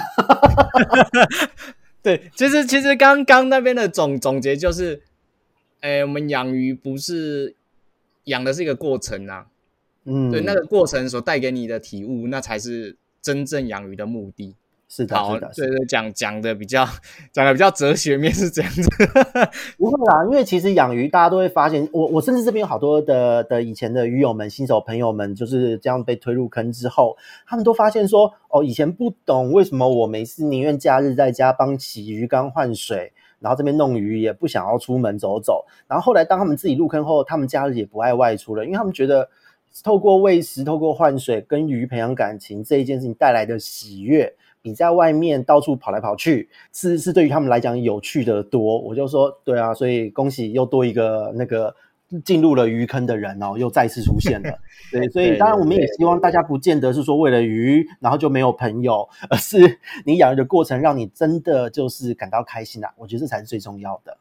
[2.04, 5.02] 对，其实其实刚刚那边的总总结就是，
[5.80, 7.56] 哎，我们养鱼不是。
[8.26, 9.48] 养的是一个过程啊，
[10.06, 14.56] 嗯，对，那个过程所带给你的体悟，那才是真正养鱼的目的。
[14.94, 16.86] 是的，好，是的，对对，讲讲的比较
[17.32, 18.90] 讲的比较哲学面是这样子。
[19.80, 27.16] 不会啦，因为其实养鱼大家都会发现，我我甚至这边有好多的的以前的鱼友们、新手朋友们，就是这样被推入坑之后，
[27.48, 33.14] 他们都发现说，哦，以前不懂为什么我每次宁愿假日在家帮洗鱼缸换水。
[33.40, 39.28] 然后这边弄鱼也不想要出门走走，然后后来当他们自己入坑后，他们假日也不爱外出了，因为他们觉得
[39.84, 48.80] 透过喂食、透过换水跟鱼培养感情这一件事情带来的喜悦，比在外面到处跑来跑去是是对于他们来讲有趣的多。
[48.80, 51.76] 我就说，对啊，所以恭喜又多一个那个。
[52.26, 54.60] 进入了鱼坑的人哦，又再次出现了。
[54.92, 62.92] 对，所以当然我们也希望大家不见得是说为了鱼，然后就没有朋友，而是 你养鱼的过程让你真的就是感到开心啊。
[62.98, 64.18] 我觉得这才是最重要的。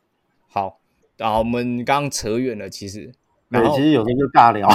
[0.46, 0.78] 好，
[1.16, 3.10] 然后我们刚刚扯远了，其实，
[3.50, 4.68] 对，其实有些就尬聊。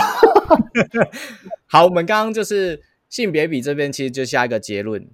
[1.68, 5.08] 好，我们刚刚就是性别比这边其实就下一个结论，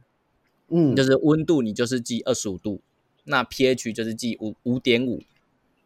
[0.72, 2.82] 嗯，就是温度你就是记二十五度，
[3.26, 5.22] 那 pH 就是记五五点五。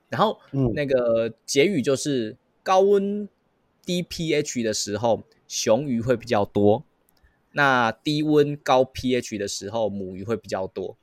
[0.08, 0.39] 然后，
[0.76, 3.28] 那个结语就是高温
[3.84, 6.84] 低 pH 的时候，雄鱼会比较多；
[7.52, 10.95] 那低温高 pH 的时候，母鱼会比较多。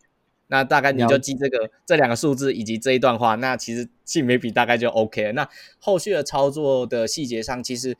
[0.46, 5.32] 那大概你就记这个这两个数字以及这一段话，那其实性别比大概就 OK 了。
[5.32, 7.96] 那后续的操作的细节上，其实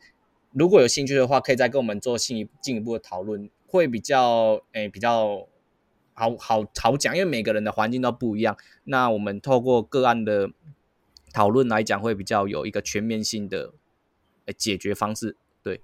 [0.51, 5.47] 如果有兴趣的话，可以再跟我们做进一进一步的讨论，会比较诶比较
[6.13, 8.57] 好好好讲，因为每个人的环境都不一样。
[8.85, 10.51] 那我们透过个案的。
[11.35, 13.71] 讨论来讲会比较有一个全面性的
[14.55, 15.81] 解决方式，对，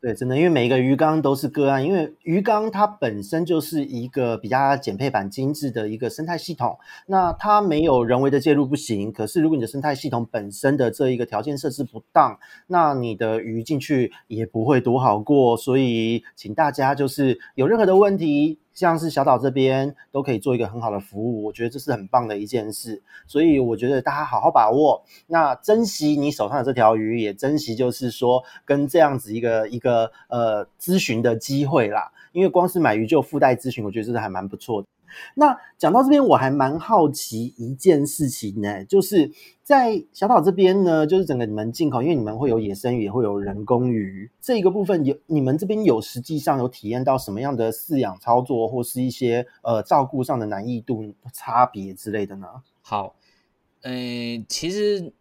[0.00, 6.78] 对，真的，因为每一个鱼缸都是个案，因为鱼缸它本身就是一个比较简配版精致的一个生态系统，
[7.08, 18.60] 那它没有人为的介入不行，可是如果你的生态系统本身的这一个条件设置不当，那你的鱼进去也不会多好过，所以请大家就是有任何的问题。
[18.74, 34.88] 像是小岛这边都可以做一个很好的服务，我觉得这是很棒的一件事，所以我觉得大家好好把握，那珍惜你手上的这条鱼，也珍惜就是说跟这样子一个一个呃咨询的机会啦，因为光是买鱼就附带咨询，我觉得这是还蛮不错的。
[35.34, 39.30] 那讲到这边，我还蛮好奇一件事情呢，就是
[39.62, 52.46] 在小岛这边呢，就是整个你们进口，因为你们会有野生鱼，也会有人工鱼，这个部分有你们这边有实际上有体验到什么样的饲养操作，或是一些呃照顾上的难易度差别之类的呢？
[52.82, 53.16] 好，
[53.82, 55.12] 嗯、其实。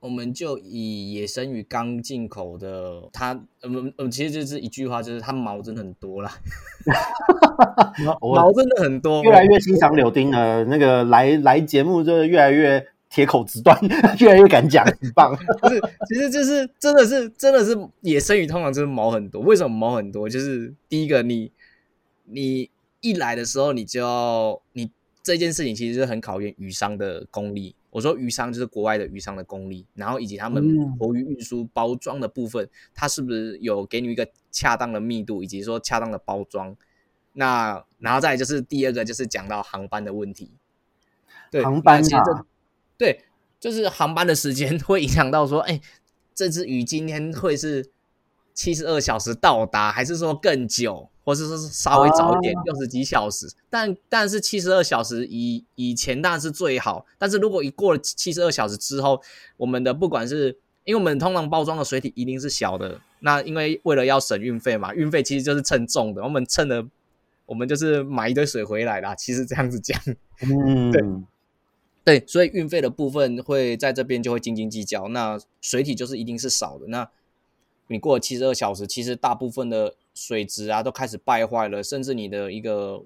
[0.00, 3.32] 我们就以野生鱼刚进口的，它，
[3.62, 6.30] 嗯嗯，其实就是一句话，就是它毛真的很多啦，
[8.20, 10.64] 毛真的很多，越来越欣赏柳丁了。
[10.66, 13.76] 那个来来节目就越来越铁口直断，
[14.20, 15.36] 越来越敢讲，很棒。
[15.60, 19.40] 不是，其实就是真的是真的是野生鱼通常就是毛很多。
[19.42, 20.28] 为什么毛很多？
[20.28, 21.50] 就是第一个，你
[22.26, 24.92] 你一来的时候，你就要你
[25.24, 27.74] 这件事情其实是很考验鱼商的功力。
[27.98, 36.76] 我说鱼商就是国外的鱼商的功力，然后以及他们活鱼运输包装的部分，嗯，它是不是有给你一个恰当的密度，以及说恰当的包装？
[37.32, 40.52] 那然后再就是第二个就是讲到航班的问题，
[41.50, 42.46] 对，航班啊，
[42.96, 43.24] 对，
[43.58, 45.80] 就是航班的时间 会影响到说，哎，
[46.32, 47.90] 这只鱼今天会是
[48.58, 51.08] 七十二小时到达，还是说更久？
[51.22, 57.06] 或是说是稍微早一点，六十几小时，但但是七十二小时以以前当然是最好。
[57.18, 59.22] 但是如果一过了七十二小时之后，
[59.58, 66.24] 我们的不管是因为我们通常包装的水体一定是小的，那因为为了要省运费嘛，运费其实就是称重的。
[66.24, 66.84] 我们称的，
[67.46, 69.14] 我们就是买一堆水回来啦。
[69.14, 70.00] 其实这样子讲，
[70.40, 71.02] 嗯，对
[72.02, 75.06] 对，所以运费的部分会在这边就会斤斤计较。
[75.08, 76.86] 那水体就是一定是少的。
[76.88, 77.08] 那
[77.88, 79.96] 你过了七十二小时，其实大部分的。
[80.14, 83.04] 水质啊，都开始败坏了，甚至你的一个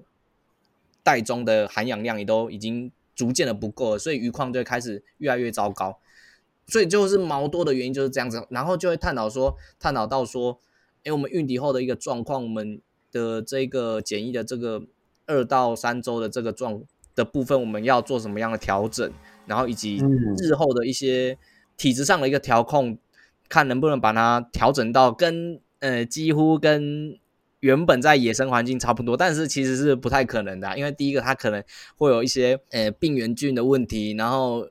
[1.03, 5.99] 袋中的含氧量也都已经逐渐的不够了，所以鱼况就会开始越来越糟糕。
[6.66, 10.59] 所以就是毛多的原因就是这样子，然后就会探讨说，探讨到说，
[11.05, 14.87] 哎，我们运抵后的一个状况，我们的这个检疫的这个
[15.27, 16.83] 二到三周的这个状
[17.14, 19.12] 的部分，我们要做什么样的调整，
[19.45, 20.03] 然后以及
[20.38, 21.37] 日后的一些
[21.77, 22.97] 体质上的一个调控，
[23.48, 25.61] 看能不能把它调整到跟。
[25.83, 27.18] 呃，几乎跟
[27.59, 31.61] 原本在野生环境差不多，但是其实是不太可能的，因为第一个它可能
[31.96, 34.68] 会有一些呃病原菌的问题，然后，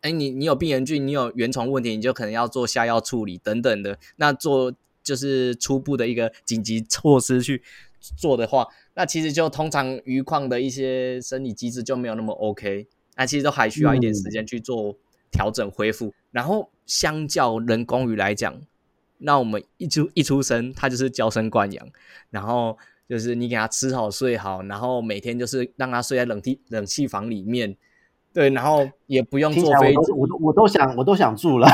[0.00, 3.98] 哎，你你有病原菌，你有原虫问题，你就可能要做下药处理等等的。
[4.16, 7.62] 那做就是初步的一个紧急措施去
[8.16, 14.96] 做的话，那其实就通常鱼况的一些生理机制就没有那么 OK，那其实都还需要一点时间去做
[15.30, 16.14] 调整恢复。
[16.30, 18.52] 然后相较人工鱼来讲。
[19.18, 21.86] 那我们一出一出生，它就是娇生惯养，
[22.30, 27.76] 然后就是你给它吃好睡好，然后每天就是让它睡在冷气冷气房里面，
[28.32, 31.68] 对，然后也不用坐飞机，我都我都想我都想住了，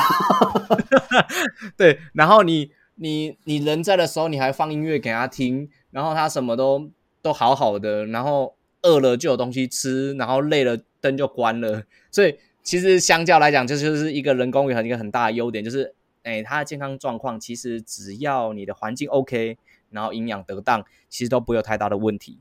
[1.77, 15.95] 对，然后你你你人在的时候，你还放音乐给它听，然后它什么都都好好的，然后饿了就有东西吃，然后累了灯就关了，所以其实相较来讲，这就是一个人工鱼很一个很大的优点，就是。
[16.25, 19.59] 哎，它的健康状况其实只要你的环境 OK，
[19.91, 22.39] 然后营养得当，其实都不会有太大的问题。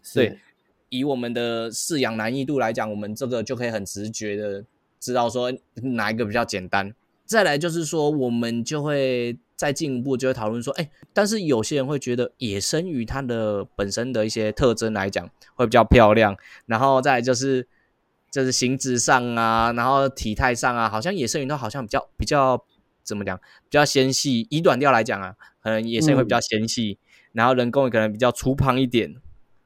[0.00, 0.38] 所以
[0.90, 4.64] 以我们的饲养难易度来讲，我们这个就可以很直觉的
[5.00, 6.94] 知道说哪一个比较简单。
[7.24, 16.36] 再来就是说，我们就会再进一步就会讨论说，哎，但是有些人会觉得野生鱼它的本身的一些特征来讲会比较漂亮，
[16.66, 17.66] 然后再来就是
[18.30, 22.64] 就是形质上啊，然后体态上啊，好像野生鱼都好像比较比较
[23.02, 24.46] 怎么讲，比较纤细。
[24.50, 29.16] 以短调来讲啊，可能野生鱼会比较纤细，嗯、然后人工鱼可能比较粗胖一点。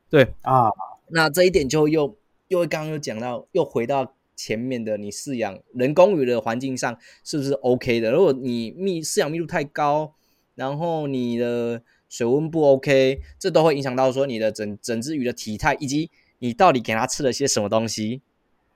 [0.09, 0.71] 对啊，
[1.09, 2.17] 那这一点就又
[2.49, 4.15] 又刚刚又讲到，又回到。
[4.37, 8.11] 前面的你饲养人工鱼的环境上是不是 OK 的？
[8.11, 10.13] 如果你密饲养密度太高，
[10.57, 16.11] 然后你的水温不 OK，这都会影响到说你的整整只鱼的体态，以及
[16.41, 18.23] 你到底给它吃了些什么东西。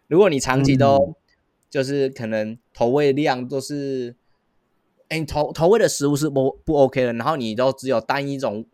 [0.09, 1.15] 如果你长期都
[1.71, 4.17] 就是可能投喂量都是，
[5.09, 8.67] 哎、嗯，投投喂的食物是不不 OK 的，然后你都只有单一种。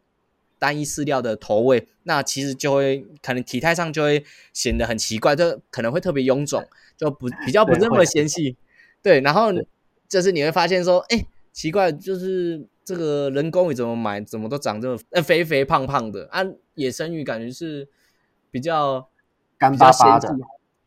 [0.56, 4.24] 单一饲料的投喂，那其实就会可能体态上就会
[4.54, 6.66] 显得很奇怪，就可能会特别臃肿，
[6.96, 8.56] 就不比较不那么纤细。
[9.02, 9.48] 对，然后
[10.08, 16.42] 就是你会发现说，哎，奇怪，就是这个人工鱼怎么买，怎么都长这么呃肥肥胖胖的啊？
[16.76, 17.86] 野生鱼感觉是
[18.50, 19.06] 比较
[19.58, 20.34] 干巴巴的，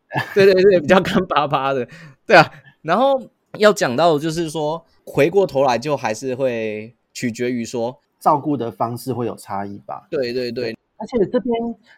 [0.34, 1.88] 对对对，比较干巴巴的，
[2.26, 2.51] 对啊。
[2.82, 3.22] 然后
[3.58, 7.99] 要讲到就是说，回过头来就还是会取决于说。
[8.20, 10.08] 照顾的方式会有差异吧？
[10.10, 11.53] 对对对，而且这边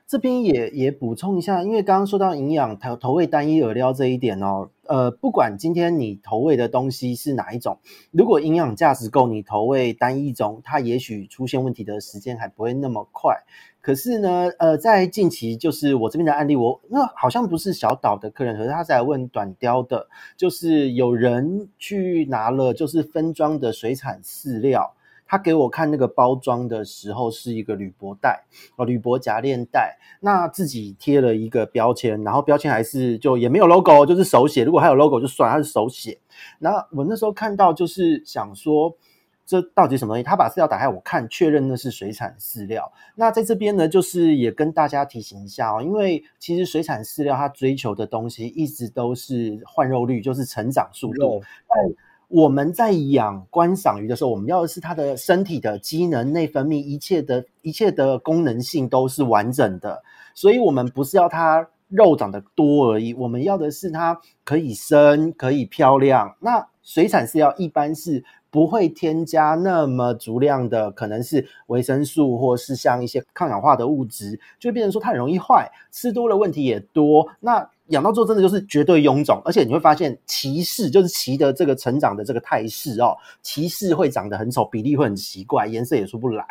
[0.06, 7.78] 这边也也补充一下，因为刚刚说到营养投投喂单一饵料这一点哦，呃，不管今天你投喂的东西是哪一种，
[8.10, 13.38] 如果营养价值够，你投喂单一种，它也许出现问题的时间还不会那么快。
[13.82, 24.96] 可是呢，呃，在近期就是我这边的案例，我那好像不是小岛的客人，可是他在问短鯛的，就是有人去拿了就是分装的水产饲料。
[25.30, 28.44] 他给我看那个包装的时候是一个铝箔袋
[28.76, 34.64] 哦，铝箔夹链袋，那自己贴了一个标签，然后标签还是就也没有 logo，就是手写。
[34.64, 36.18] 如果还有 logo 就算，它是手写。
[36.58, 38.98] 那我那时候看到就是想说，
[39.46, 40.24] 这到底什么东西？
[40.24, 42.92] 他把饲料打开，我看确认那是水产饲料。
[43.16, 51.96] 那在这边呢，就是也跟大家提醒一下哦，因为其实水产饲料它追求的东西一直都是换肉率，就是成长速度，但
[52.30, 60.04] 我们在养观赏鱼的时候，我们要的是它的身体的机能、内分泌，一切的一切的功能性都是完整的。
[60.36, 66.36] 所以，我们不是要它肉长得多而已，我们要的是它可以生、可以漂亮。
[66.40, 77.28] 那水产饲料一般是不会添加那么足量的，可能是维生素或是像一些抗氧化的物质，就变成说它很容易坏，吃多了问题也多。
[77.40, 86.46] 那养到之后真的就是绝对臃肿，而且你会发现骑士就是骑的这个成长的这个态势哦，骑士会长得很丑，比例会很奇怪，颜色也出不来。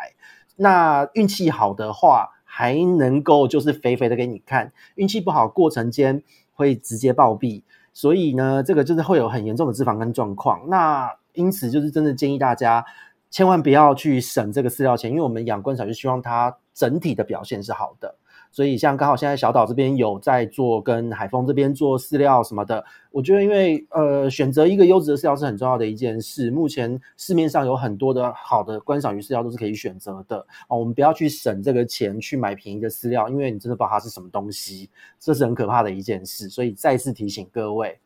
[0.55, 6.21] 那运气好的话，还能够就是肥肥的给你看；运气不好，过程间
[6.53, 7.63] 会直接暴毙。
[7.93, 10.67] 所以呢，这个就是会有很严重的脂肪肝状况。
[10.67, 12.85] 那因此就是真的建议大家
[13.31, 18.15] 千万不要去省这个饲料钱，因为我们养观赏就希望它整体的表现是好的。
[18.51, 26.49] 所以，像刚好现在小岛这边有在做，跟海丰这边做饲料什么的，我觉得因为呃选择一个优质的饲料是很重要的一件事。
[26.49, 30.37] 目前市面上有很多的好的观赏鱼饲料都是可以选择的
[30.67, 30.77] 哦。
[30.79, 34.89] 我们不要去省这个钱去买便宜的饲料，因为你真的不知道它是什么东西，
[35.19, 36.49] 这是很可怕的一件事。
[36.49, 37.99] 所以再次提醒各位，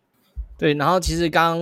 [0.57, 0.73] 对。
[0.73, 1.57] 然后其实刚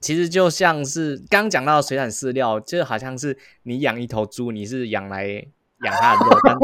[0.00, 5.46] 其实就像是刚讲到水产饲料，就好像是你养一头猪，你是养来。
[5.84, 6.60] 养它的肉，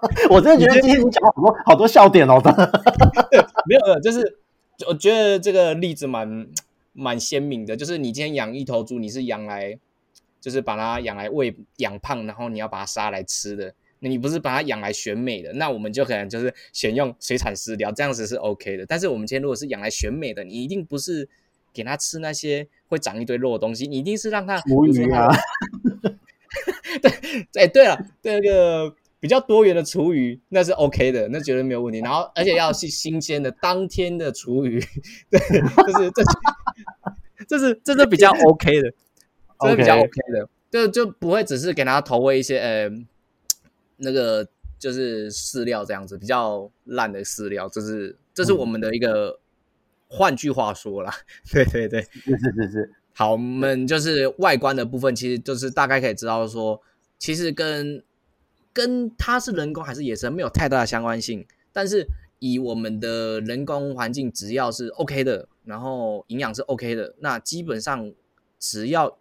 [0.30, 2.82] 我真的觉得今天你讲了好多好多笑点哦，真的
[3.30, 3.42] 没有
[3.86, 4.38] 没有，就是
[4.86, 6.46] 我觉得这个例子蛮
[6.92, 9.78] 蛮鲜明的，就是你今天养一头猪，你是养来
[10.40, 18.86] 就是把它养来喂养胖，然后你要把它杀来吃的，你不是把它养来选美的，那我们就可能就是选用水产饲料，这样子是 OK 的。
[18.86, 21.28] 但是我们今天如果是养来选美的，你一定不是
[21.72, 25.28] 给它吃那些会长一堆肉的东西，你一定是让它无鱼啊。
[27.02, 32.00] 对，哎，对了，对那个比较多元的厨余，那是 OK 的，那绝对没有问题。
[32.00, 34.80] 然后，而且要是新鲜的，当天的厨余，
[35.30, 38.92] 对，就是这是，这是这是比较 OK 的，
[39.60, 42.90] 这是比较 OK 的，就就不会只是给他投喂一些呃
[43.96, 44.46] 那个
[44.78, 49.40] 就是饲料这样子，比较烂的饲料，这是这是我们的一个，
[50.06, 51.12] 换句话说啦，
[51.52, 52.92] 对 对对，是是是是。
[53.14, 56.80] 好，我们就是外观的部分，其实就是大概可以知道说，
[57.18, 58.00] 其实跟
[58.78, 61.44] 跟它是人工还是野生没有太大的相关性。
[61.72, 62.06] 但是
[62.38, 68.12] 以我们的人工环境，只要是 OK 的，然后营养是 OK 的，那基本上
[68.60, 69.18] 只要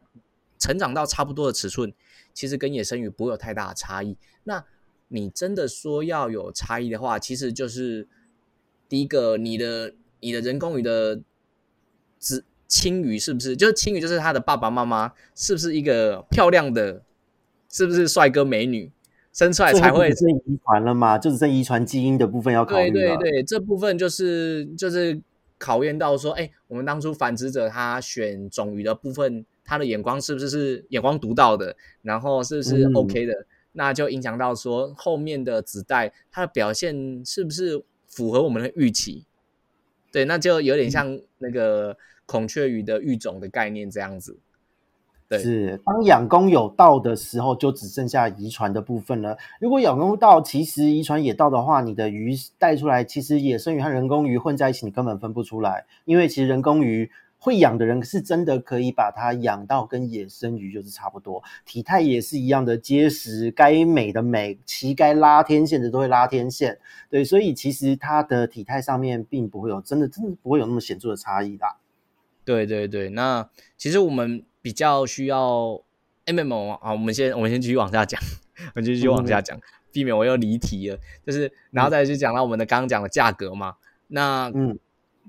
[0.60, 1.92] 成长到差不多的尺寸，
[2.36, 4.16] 其实跟野生鱼不会有太大的差异。
[4.44, 4.64] 那
[5.08, 8.08] 你真的说要有差异的话，其实就是
[8.88, 11.20] 第一个，你的你的人工鱼的
[12.20, 13.58] 子青鱼是不是？
[13.58, 17.02] 就是青鱼，就是他的爸爸妈妈是不是一个漂亮的，
[17.72, 18.92] 是不是帅哥美女
[19.38, 21.16] 生出来才会是遗传了嘛？
[21.16, 22.90] 就只剩遗传基因的部分要考虑。
[22.90, 25.22] 对对对，这部分就是就是
[25.60, 31.76] 考验到说，哎，我们当初繁殖者他选种鱼的部分，他的眼光是不是是眼光独到的？
[32.02, 33.34] 然后是不是 OK 的？
[33.34, 39.24] 嗯那就影响到说后面的子代它的表现是不是符合我们的预期？
[40.12, 44.40] 对，那就有点像那个孔雀鱼的育种的概念这样子。
[45.32, 49.38] 是当养功有道的时候，就只剩下遗传的部分了。
[49.60, 57.10] 如果养功到，其实遗传也到的话，你的鱼带出来，其实野生鱼和人工鱼混在一起，你根本分不出来，因为其实人工鱼。
[57.40, 66.80] 会养的人是真的可以把它养到跟野生鱼就是差不多，体态也是一样的结实，该美的美，鳍该拉天线的都会拉天线，
[67.12, 71.66] 对，所以其实它的体态上面并不会有真的真的不会有那么显著的差异的。
[72.44, 73.48] 对对对，那
[73.78, 75.82] 其实我们比较需要
[76.26, 78.22] MMO 啊，我们先我们先继续往下讲，
[78.76, 83.76] 我们继续往下讲，嗯、 避免我又离题了，就是然后再去讲到我们的刚刚讲的价格嘛，
[84.08, 84.78] 那嗯。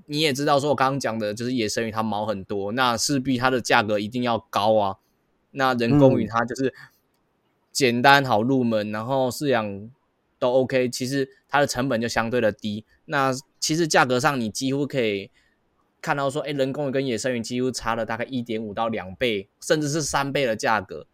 [0.05, 4.95] 你也知道，说我刚刚讲的就是野生鱼，它毛很多，那势必它的价格一定要高啊。
[5.51, 6.73] 那人工鱼它就是
[7.71, 9.87] 简单好入门，嗯、然后饲养
[10.39, 12.83] 都 OK，其实它的成本就相对的低。
[13.05, 15.29] 那其实价格上你几乎可以
[16.01, 21.05] 看到说，哎，人工鱼跟野生鱼几乎差了大概一点五到两倍，甚至是三倍的价格。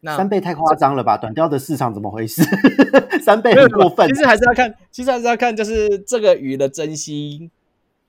[0.00, 1.16] 那三倍太夸张了吧？
[1.16, 2.42] 短钓的市场怎么回事？
[3.22, 4.08] 三倍很过分。
[4.08, 7.50] 其实还是要看，其实还是要看，就是这个鱼的珍惜。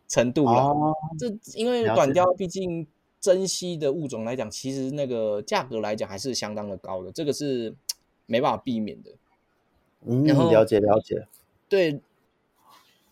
[0.08, 2.86] 程度了，哦、这因为短钓毕竟
[3.20, 7.74] 珍惜的物种来讲，其实那个价格来讲还是相当的高的，这个是
[8.28, 9.10] 没办法避免的。
[10.06, 11.26] 嗯，了解了解。
[11.68, 12.00] 对，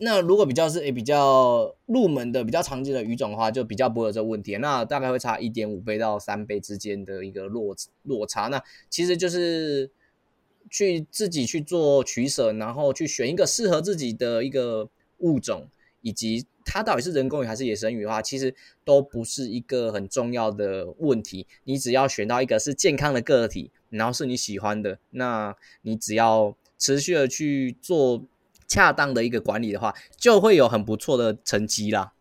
[0.04, 4.58] 那如果比较是诶比较入门的、比较常见的鱼种的话，就比较不会有这个问题。
[4.58, 9.90] 那大概会差一点五倍到三倍之间的一个落落差，那其实就是
[10.70, 14.90] 去自己去做取舍，然后去选一个适合自己的一个
[15.20, 15.68] 物种，
[16.02, 16.46] 以及。
[16.66, 21.46] 它到底是人工鱼还是野生鱼的话，其实都不是一个很重要的问题。
[21.66, 28.24] 你只要选到一个是健康的个体，然后是你喜欢的，那你只要持续的去做
[28.74, 32.14] 恰当的一个管理的话，就会有很不错的成绩啦。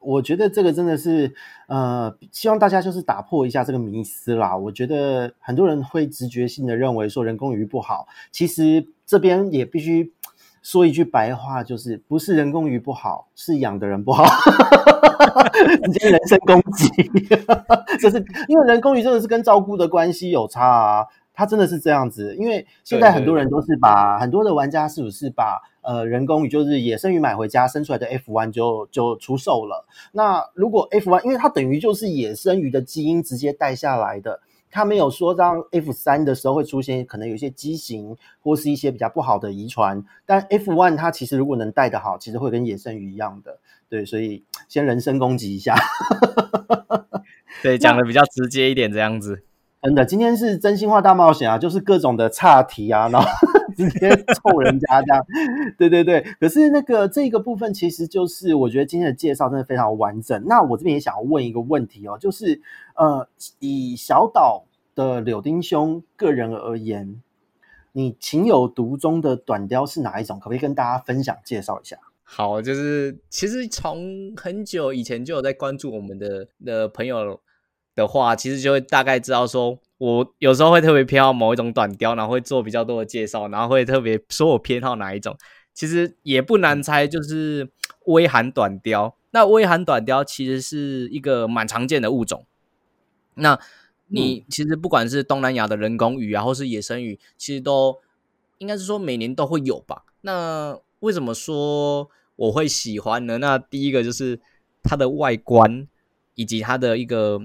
[0.00, 1.34] 我觉得这个真的是，
[1.66, 4.56] 呃，希望大家就是打破一下这个迷思啦。
[4.56, 10.14] 我觉得很多人会直觉性的认为说人工鱼不好，其实这边也必须。
[10.60, 14.24] 说一句白话，就是不是人工鱼不好，是养的人不好。
[15.84, 16.88] 直接人身攻击，
[17.98, 21.06] 这是因为人工鱼真的是跟照顾的关系有差啊，
[21.38, 22.34] 它真的是这样子。
[22.34, 29.86] 因为现在很多人都是把很多的玩家是不是把呃人工鱼就是野生鱼买回家生出来的 F one 就就出售了？
[30.10, 34.40] 那如果 F one，因为它等于就是野生鱼的基因直接带下来的。
[34.70, 45.74] 它没有说让 F 三的时候会出现可能有一些畸形或是一些比较不好的遗传，但 F one 它其实如果能带得好，其实会跟野生鱼一样的，对，所以先人身攻击一下，
[47.64, 49.42] 对，讲的比较直接一点这样子，
[49.82, 53.28] 真的，今天是真心话大冒险啊，就是各种的岔题啊，然后
[53.76, 55.24] 直接凑人家这样，
[55.78, 62.60] 对对对，可是那个这个部分其实就是我觉得今天的介绍真的非常完整，那我这边也想要问一个问题哦，就是。
[62.98, 63.28] 呃，
[63.60, 64.64] 以小岛
[64.96, 67.22] 的柳丁兄个人而言，
[67.92, 70.40] 你情有独钟的短鯛是哪一种？
[70.40, 71.96] 可不可以跟大家分享介绍一下？
[72.24, 77.40] 好，就是其实从很久以前就有在关注我们的的朋友
[77.98, 85.36] 的话，其实就会大概知道说，我有时候会特别偏好某一种短雕，然后会做比较多的介绍，然后会特别说我偏好哪一种。
[85.74, 87.68] 其实也不难猜，就是
[88.06, 89.16] 微寒短雕。
[89.32, 92.46] 那微寒短雕其实是一个蛮常见的物种。
[93.34, 93.58] 那
[94.08, 97.98] 你其实不管是东南亚的人工鱼啊，或是野生鱼，其实都
[98.58, 100.04] 应该是说每年都会有吧？
[100.22, 103.38] 那为什么说我会喜欢呢？
[103.38, 104.40] 那第一个就是
[104.82, 105.86] 它的外观
[106.34, 107.40] 以及它的一个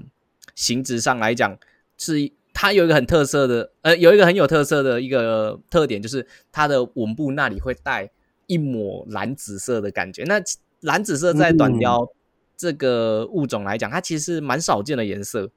[0.54, 1.58] 形质上来讲，
[1.96, 8.10] 是它有一个很特色的，呃，有一个很有特色的一个特点，就是它的吻部那里会带
[8.46, 10.22] 一抹蓝紫色的感觉。
[10.24, 10.40] 那
[10.80, 12.08] 蓝紫色在短雕
[12.56, 15.50] 这个物种来讲，它其实是蛮少见的颜色。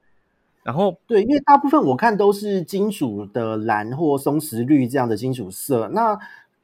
[0.64, 5.88] 然后对，因为大部分我看都是金属的蓝或松石绿这样的金属色。
[5.94, 6.18] 那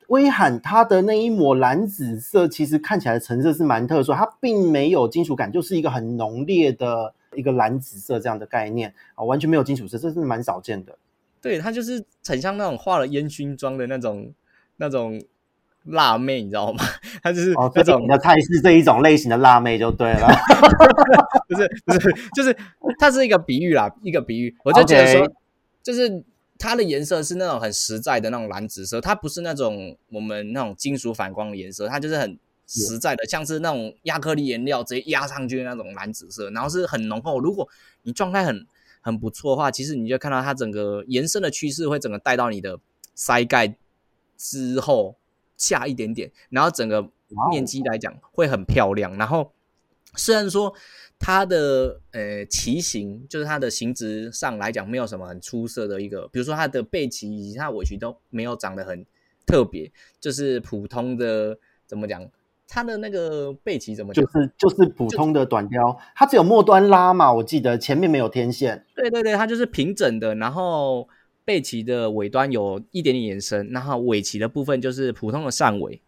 [0.09, 10.97] 威罕它的那一抹蓝紫色，其实看起来的成色是蛮特殊，它并没有金属感，就是一个很浓烈的一个蓝紫色这样的概念啊，完全没有金属色，这是蛮少见的。
[11.41, 14.33] 对，它就是很像那种化了烟熏妆的那种
[14.77, 15.23] 那种
[15.85, 16.83] 辣妹，你知道吗？
[17.23, 20.29] 它就是那种、哦、你的菜是这一种类型的辣妹就对了，
[21.47, 22.57] 不是不是，就是
[22.99, 25.31] 它是一个比喻啦，一个比喻，我就觉得说.
[25.83, 26.25] 就是
[26.59, 37.39] 它的颜色是那种很实在的那种蓝紫色，它不是那种我们那种金属反光的颜色，它就是很实在的，嗯、像是那种亚克力颜料直接压上去的那种蓝紫色，然后是很浓厚。
[37.39, 37.69] 如果
[38.03, 38.67] 你状态很
[39.01, 42.79] 很不错的话，其实你就看到它整个延伸的趋势会整个带到你的
[43.17, 43.77] 腮盖
[44.37, 45.17] 之后
[45.57, 47.11] 下一点点，然后整个
[47.51, 49.17] 面积来讲会很漂亮。
[49.19, 49.53] 然后
[50.17, 50.73] 虽然说
[51.19, 59.05] 它的呃鳍形，就是它的形质上来讲没有什么很出色的一个，比如说它的背鳍以及它的尾鳍都没有长得很
[59.47, 62.27] 特别，就是普通的怎么讲？
[62.67, 68.85] 它的那个背鳍怎么就是就是普通的短雕，它只有末端拉嘛，我记得前面没有天线。
[68.97, 71.09] 对对对，它就是平整的，然后
[71.45, 76.01] 背鳍的尾端有一点点延伸，然后尾鳍的部分就是普通的扇尾，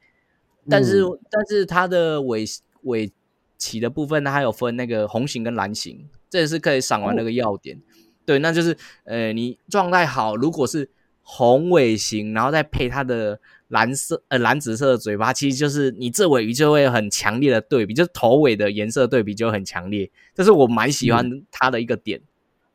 [0.69, 2.45] 但是、嗯、但是它的尾
[2.83, 3.13] 尾
[3.59, 7.77] 鳍的部分它有分那个红型跟蓝型，这也是可以赏玩那个要点。
[7.77, 7.81] 哦、
[8.25, 10.89] 对，那就是呃你状态好，如果是
[11.27, 13.39] 红尾型，然后再配它的。
[13.71, 22.21] 蓝色呃蓝紫色的嘴巴，其实就是你这尾鱼就会很强烈的对比，就是头尾的颜色对比就很强烈，这是我蛮喜欢它的一个点。
[22.21, 22.31] 嗯、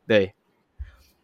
[0.06, 0.34] 对，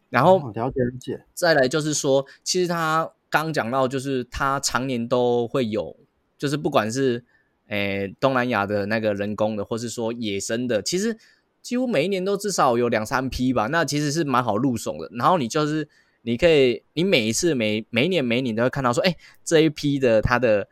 [0.08, 5.94] 然后了解了解，再来就是说，其实它刚讲到，就是它常年都会有，
[6.38, 7.22] 就是不管是
[7.66, 11.14] 诶、欸、东南亚的那个人工的，或是说野生的，其实
[11.60, 15.10] 几乎每一年都至少有两三批吧，那其实是蛮好入手的。
[15.12, 15.86] 然后你就是。
[16.22, 20.68] 你可以，你每一次每每年每一年都会看到说，哎，这一批的它的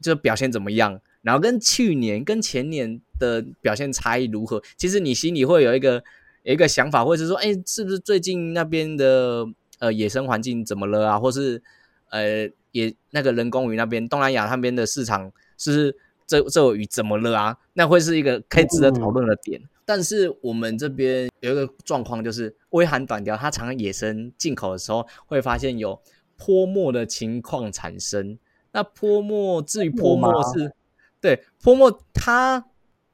[0.00, 1.00] 就表现怎么样？
[1.22, 4.62] 然后跟去年跟前年的表现差异如何？
[4.76, 6.04] 其实你心里会有一个
[6.42, 9.46] 有一个想法，或者是说，哎，是不是最近那边的
[9.78, 11.18] 呃野生环境怎么了啊？
[11.18, 11.62] 或是
[12.10, 15.96] 呃也那个人工鱼那边东南亚那边的市场是不是
[16.26, 17.56] 这这鱼怎么了啊？
[17.72, 19.60] 那会是一个可以值得讨论的点。
[19.88, 26.02] 但是我们这边有一个状况，就是微寒短鯛，它常常野生进口的时候，会发现有
[26.36, 28.36] 泼墨的情况产生。
[28.72, 30.74] 那泼墨，至于泼墨是，
[31.20, 32.66] 对泼墨，它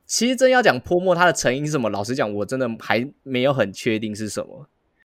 [0.06, 1.90] 其实真要讲泼墨，它的成因是什么？
[1.90, 4.66] 老实讲，我真的还没有很确定是什么。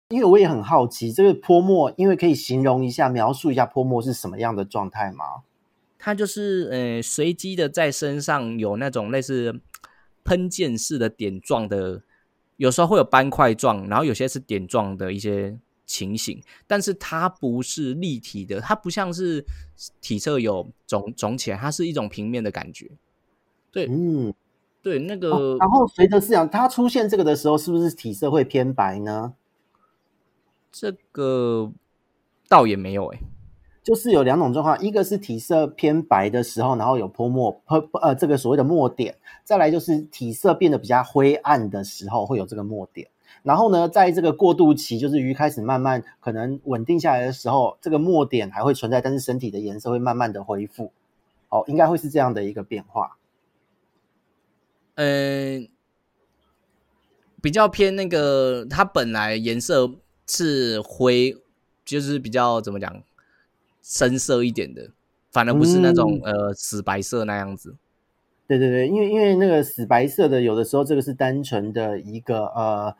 [0.09, 5.43] 因为我也很好奇，这个泼墨，因为可以形容一下、描述一下泼墨是什么样的状态吗？
[5.99, 9.61] 它就是呃，随机的在身上有那种类似。
[10.23, 12.01] 喷溅式的点状的，
[12.57, 19.45] 有时候会有斑块状，然后有些是点状的一些情形，但是它不是立体的，它不像是
[20.01, 22.89] 体色有肿肿起来，它是一种平面的感觉。
[23.71, 24.33] 对，嗯，
[24.81, 29.33] 对，那个，哦、然后随着饲养，它出现这个的时候，是不是体色会偏白呢？
[30.71, 31.71] 这个
[32.47, 33.23] 倒也没有诶、欸。
[33.83, 39.13] 就是有两种状况，一个是体色偏白的时候，然后有泼墨泼呃这个所谓的墨点；
[39.43, 43.09] 再来就是体色变得比较灰暗的时候会有这个墨点。
[43.43, 50.93] 然后呢，在这个过渡期，就是鱼开始慢慢可能稳定下来的时候，这个墨点还会存在，但是身体的颜色会慢慢的恢复。
[51.49, 53.17] 哦，应该会是这样的一个变化。
[54.95, 55.67] 嗯，
[57.41, 59.91] 比较偏那个，它本来颜色
[60.25, 61.35] 是灰，
[61.83, 63.03] 就是比较怎么讲？
[63.83, 64.89] 深色一点的，
[65.31, 67.75] 反而不是那种、嗯、呃死白色那样子。
[68.47, 72.95] 对对对，因为因为那个死白色的，有的时候这个是单纯的一个呃。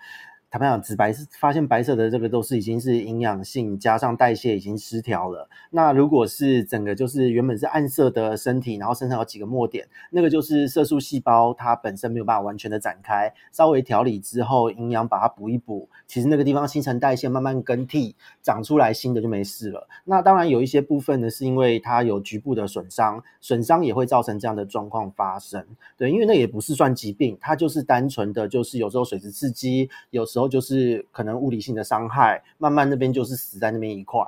[0.54, 5.50] 坦白讲，紫白是发现白色的这个都是已经是营养性加上代谢已经失调了。
[5.72, 19.88] 那如果是整个就是原本是暗色的身体，然后身上有几个墨点，那个就是色素细胞它本身没有办法完全的展开，稍微调理之后，营养把它补一补，其实那个地方新陈代谢慢慢更替，长出来新的就没事了。
[20.06, 25.66] 那当然有一些部分呢，是因为它有局部的损伤，损伤也会造成这样的状况发生。
[25.98, 30.43] 对，因为那也不是算疾病，它就是单纯的就是有时候水质刺激，有时候。
[30.48, 34.22] 就是可能物理性的伤害，慢慢那边就是死在那边一块，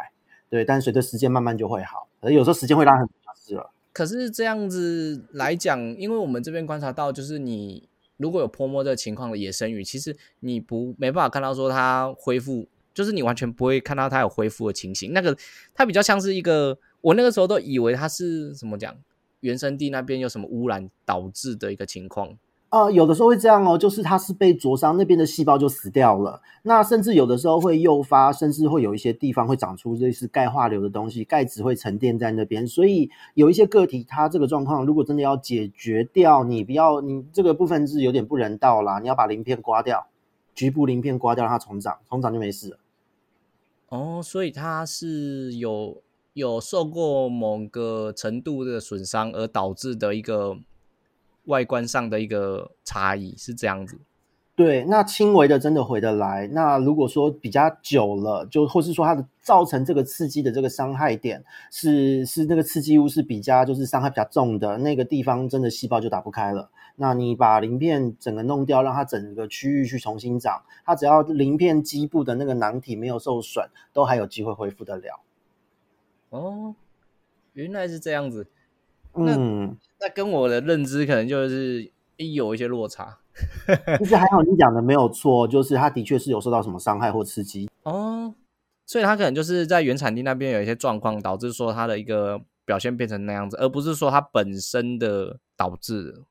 [0.49, 0.65] 对。
[0.65, 3.71] 但随着时间慢慢就会好，而有时候时间会拉很长是了。
[3.93, 7.87] 可是这样子来讲，因为我们这边观察到，就是你
[8.17, 15.13] 如果有泼墨这个情况的野生鱼，其实你不没办法看到说它恢复，就是你完全不会看到它有恢复的情形。
[15.13, 15.37] 那个
[15.73, 18.93] 它比较像是一个，我那个时候都以为它是怎么讲，
[19.39, 22.37] 原生地那边有什么污染导致的一个情况。
[22.75, 26.41] 呃，有的时候会这样哦，就是它是被灼伤，那边的细胞就死掉了。
[26.63, 32.67] 那甚至有的时候会诱发，甚至会有一些地方会长出类似钙化瘤的东西，钙质会沉淀在那边。
[32.67, 40.07] 所以有一些个体，它这个状况如果真的要解决掉，你不要你这个部分是有点不人道啦，你要把鳞片刮掉，
[40.53, 42.77] 局部鳞片刮掉，让它重长，重长就没事了。
[43.87, 46.01] 哦，所以它是有
[46.33, 50.57] 有受过某个程度的损伤而导致的一个。
[51.45, 53.99] 外观上的一个差异是这样子，
[54.55, 56.47] 对，那轻微的真的回得来。
[56.47, 66.69] 那如果说比较久了，就或是说它的造成这个刺激的这个伤害点是是那个刺激物是比较就是伤害比较重的那个地方，真的细胞就打不开了。
[66.95, 75.19] 那你把鳞片整个弄掉，让它整个区域去重新长，它只要鳞片基部的那个囊体没有受损，都还有机会恢复得了。
[76.29, 76.73] 哦，
[77.51, 78.47] 原来是这样子。
[79.13, 79.77] 嗯。
[79.99, 83.17] 那跟我的认知可能就是有一些落差，
[83.99, 88.33] 其实还好，你讲的没有错，就是他的确是有受到什么伤害或刺激哦，
[88.85, 96.23] 所以他可能就是在原产地那边有一些状况，导致说他的一个表现变成那样子，而不是说他本身的导致。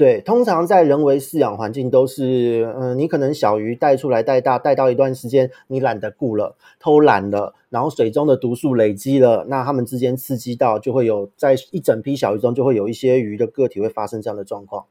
[0.00, 14.86] 对，通常在人为饲养环境都是，嗯，你可能小鱼带出来带大，带到一段时间，你懒得顾了，偷懒了，然后水中的毒素累积了，那它们之间刺激到，就会有在一整批小鱼中，就会有一些鱼的个体会发生这样的状况。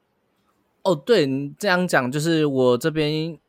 [0.84, 3.40] 哦，对，你这样讲就是我这边，因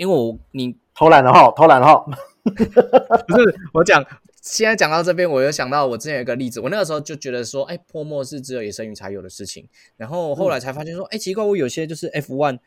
[0.00, 2.04] 为我你偷懒了哈，偷懒了哈，
[2.42, 4.04] 不是我讲。
[4.46, 12.60] 现在讲到这边，我又想到我之前有一个例子，我那个时候就觉得说，哎，泼墨是只有野生鱼才有的事情，然后后来才发现说，哎、嗯，奇怪，我有些就是 F one，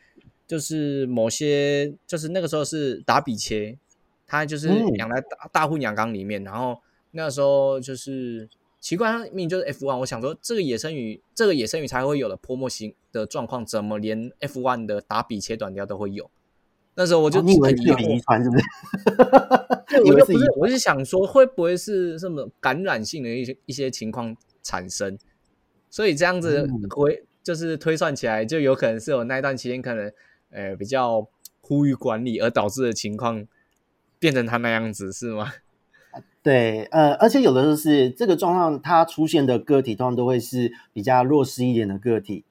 [0.45, 3.77] 就是某些就是那个时候是打比切，
[4.27, 4.67] 它就是
[4.97, 8.49] 养在大大户养缸里面，然后那个时候就是
[8.81, 16.29] 奇怪，它明明就是 F one，我想说这个野生鱼，这个野生鱼才会有的泼墨型的状况，怎么连 F one 的打比切短鯛都会有？
[16.99, 18.63] 那时候我就以为是遗传，是不是？
[20.03, 25.17] 我就不是，我是想说，会不会是什么感染性的一些一些情况产生？
[25.89, 30.11] 所以这样子推就是推算起来，就有可能是有那段期间可能
[30.51, 31.25] 呃比较
[31.61, 33.45] 呼吁管理而导致的情况
[34.19, 35.53] 变成他那样子，是吗？
[36.43, 42.43] 对，呃，而且有的时候是这个状况，它出现的个体通常都会是比较弱势一点的个体。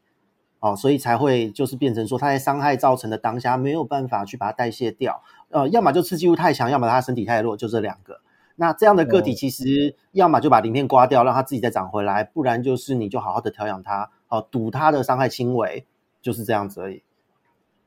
[0.61, 8.21] 哦，所以才会就是变成说，它在伤害造成的当下没有办法去把它代谢掉，呃，要么就刺激物太强，要么它身体太弱，就这两个。
[8.57, 15.87] 那这样的个体其实要么就把鳞片刮掉，让它自己再长回来，不然就是你就好好的调养它，哦，赌它的伤害轻微，
[16.21, 17.03] 就是这样子而已。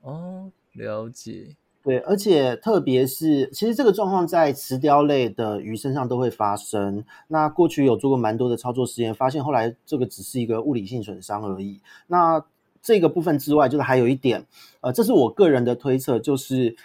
[0.01, 1.57] 哦，了解。
[1.83, 7.03] 对，而且特别是，其实这个状况在慈鯛类的鱼身上都会发生。
[7.27, 11.81] 那过去有做过蛮多的操作实验，发现后来这个只是一个物理性损伤而已。
[12.05, 12.45] 那
[12.81, 14.45] 这个部分之外，就是还有一点，
[14.81, 16.75] 呃，这是我个人的推测，就是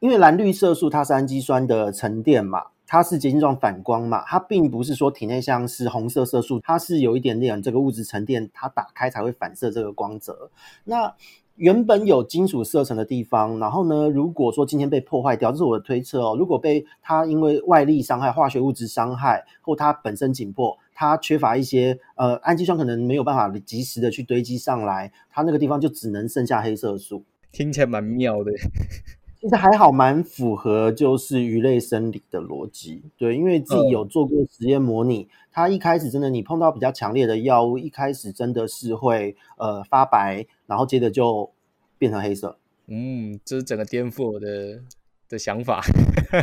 [0.00, 10.50] 因为蓝绿色素它是氨基酸的沉淀嘛，它是结晶状反光嘛，它并不是说体内像是红色色素，它是有一点点这个物质沉淀，它打开才会反射这个光泽。
[10.84, 11.14] 那
[11.62, 16.36] 原本有金属色层的地方，然后呢，如果说今天被破坏掉，这是我的推测哦。
[16.36, 27.22] 如果被它因为外力伤害、化学物质伤害，或它本身紧迫，它缺乏一些呃氨基酸，可能没有办法及时的去堆积上来，它那个地方就只能剩下黑色素。
[27.52, 28.50] 听起来蛮妙的，
[29.40, 33.04] 其实还好，蛮符合就是鱼类生理的逻辑。
[33.16, 40.46] 对，因为自己有做过实验模拟，嗯、它一开始真的你碰到比较强烈的药物，一开始真的是会呃发白。
[40.66, 41.50] 然后接着就
[41.98, 44.80] 变成黑色，嗯，这是整个颠覆我的
[45.28, 45.82] 的想法。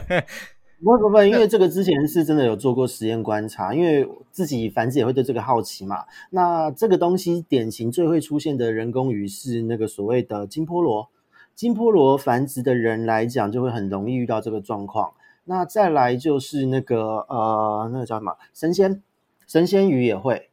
[0.83, 6.05] 不不不，因为这个之前是真的有做过实验观察，因为自己繁殖也会对这个好奇嘛。
[6.29, 11.09] 那这个东西典型最会出现的人工鱼是那个所谓的金波罗，
[11.55, 15.11] 金波罗繁殖的人来讲就会很容易遇到这个状况。
[15.49, 19.01] 那再来就是那个呃，那个叫什么神仙，
[19.47, 20.47] 神仙鱼也会。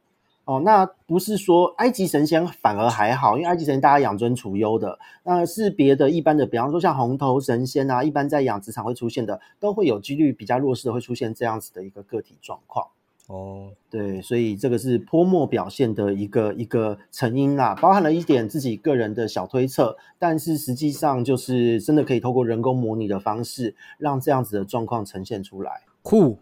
[0.45, 12.87] 哦，那不是说埃及神仙反而还好，因为埃及神仙大家养尊处优的，那是别的一般的，比方说像红头神仙啊，一般在养殖场会出现的，都会有几率比较弱势的会出现这样子的一个个体状况。
[13.27, 25.81] 哦，对，所以这个是泼墨表现的一个一个成因啦，包含了一点自己个人的小推测，但是实际上就是真的可以透过人工模拟的方式，让这样子的状况呈现出来。
[26.01, 26.37] 酷。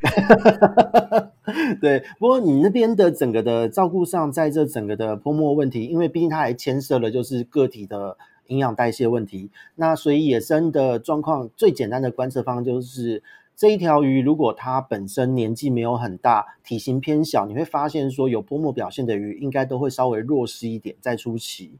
[1.80, 8.16] 对，不过你那边的整个的照顾上，在这整个的泼墨问题，因为毕竟它还牵涉了就是个体的
[8.46, 13.22] 营养代谢问题，那所以野生的状况最简单的观测方就是
[13.60, 21.78] 这一条鱼，如果它本身年纪没有很大，体型偏小，你会发现说有泼沫表现的鱼，应该都会稍微弱势一点在初期。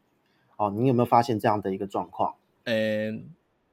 [0.59, 2.35] 哦，你有没有发现这样的一个状况？
[2.65, 3.25] 嗯，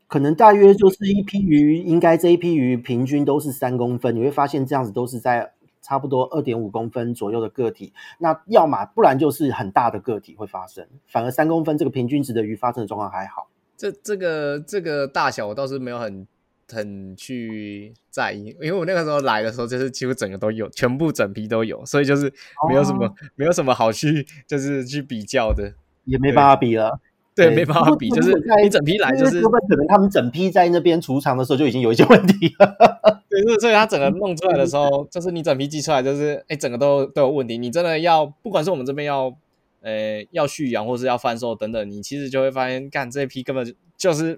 [0.07, 5.51] 可能大约就是一批鱼，应该这一批鱼平均都是三公分，你会发现这样子都是在
[5.81, 7.91] 差不多二点五公分左右的个体。
[8.19, 13.49] 那要么不然就是很大的个体会发生，反而三公分这个平均值的鱼发生的状况还好。
[13.75, 16.25] 这这个这个大小我倒是没有很
[16.71, 22.31] 很去在意，因为我那个时候来的时候就是几乎整个都有，全部整批都有，所以就是
[22.69, 25.73] 没有什么、哦、没有什么好去就是去比较的，
[26.05, 26.99] 也没办法比了。
[27.33, 28.31] 对，对没办法比，就是
[28.65, 33.21] 一整批来就是可能他们整批在那边储藏的时候就已经有一些问题了。
[33.29, 37.57] 对，所以他整个弄出来的时候，就是你整批寄出来就是哎，整个都都有问题。
[37.57, 39.35] 你真的要不管是我们这边要。
[39.79, 44.37] 呃，要续养或是要贩售等等，你其实就会发现，干这一批根本就就是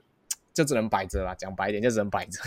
[0.54, 1.36] 就只能摆着啦。
[1.36, 2.40] 讲白一点，就只能摆着。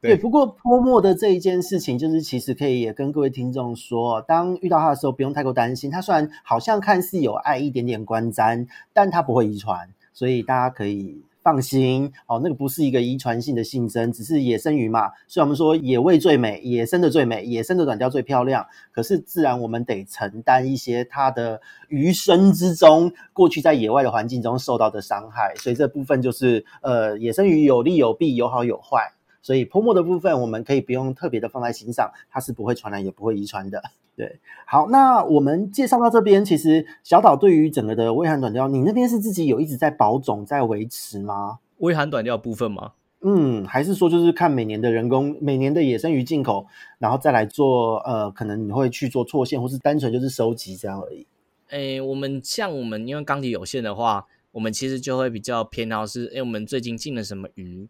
[0.00, 5.90] 对，不过泼墨的这一件事情，就是其实可以也跟各位听众说，当遇到他的时候，不用太过担心。
[5.90, 11.22] 他虽然好像看似有爱一点点观瞻，但他不会遗传，所以大家可以。
[11.42, 15.10] 放心，哦，那个不是一个遗传性的性征，只是野生鱼嘛。
[15.26, 18.64] 虽然我们说野味最美，野生的最美，野生的短鲷最漂亮。
[18.92, 25.54] 可是自然我们得承担一些它的余生之中过去在野外的环境中受到的伤害。
[25.56, 29.12] 所以这部分就是呃，野生鱼有利有弊，有好有坏。
[29.42, 33.82] 所以泼墨的部分我们可以不用特别的放在心上，它是不会传染也不会遗传的。
[34.14, 41.58] 对，好，那我们介绍到这边，其实小岛对于整个的微寒短调，你那边是自己有一直在保种、在维持吗？
[41.78, 42.92] 微寒短调部分吗？
[43.24, 46.66] 嗯，还是说就是看每年的人工、每年的野生鱼进口，
[46.98, 51.26] 然后再来做呃，可能你会去做错线，或是单纯就是收集这样而已。
[51.68, 57.88] 诶，我们像我们因为缸体有限的话，我们其实就会比较偏好是，诶，我们最近进了什么鱼？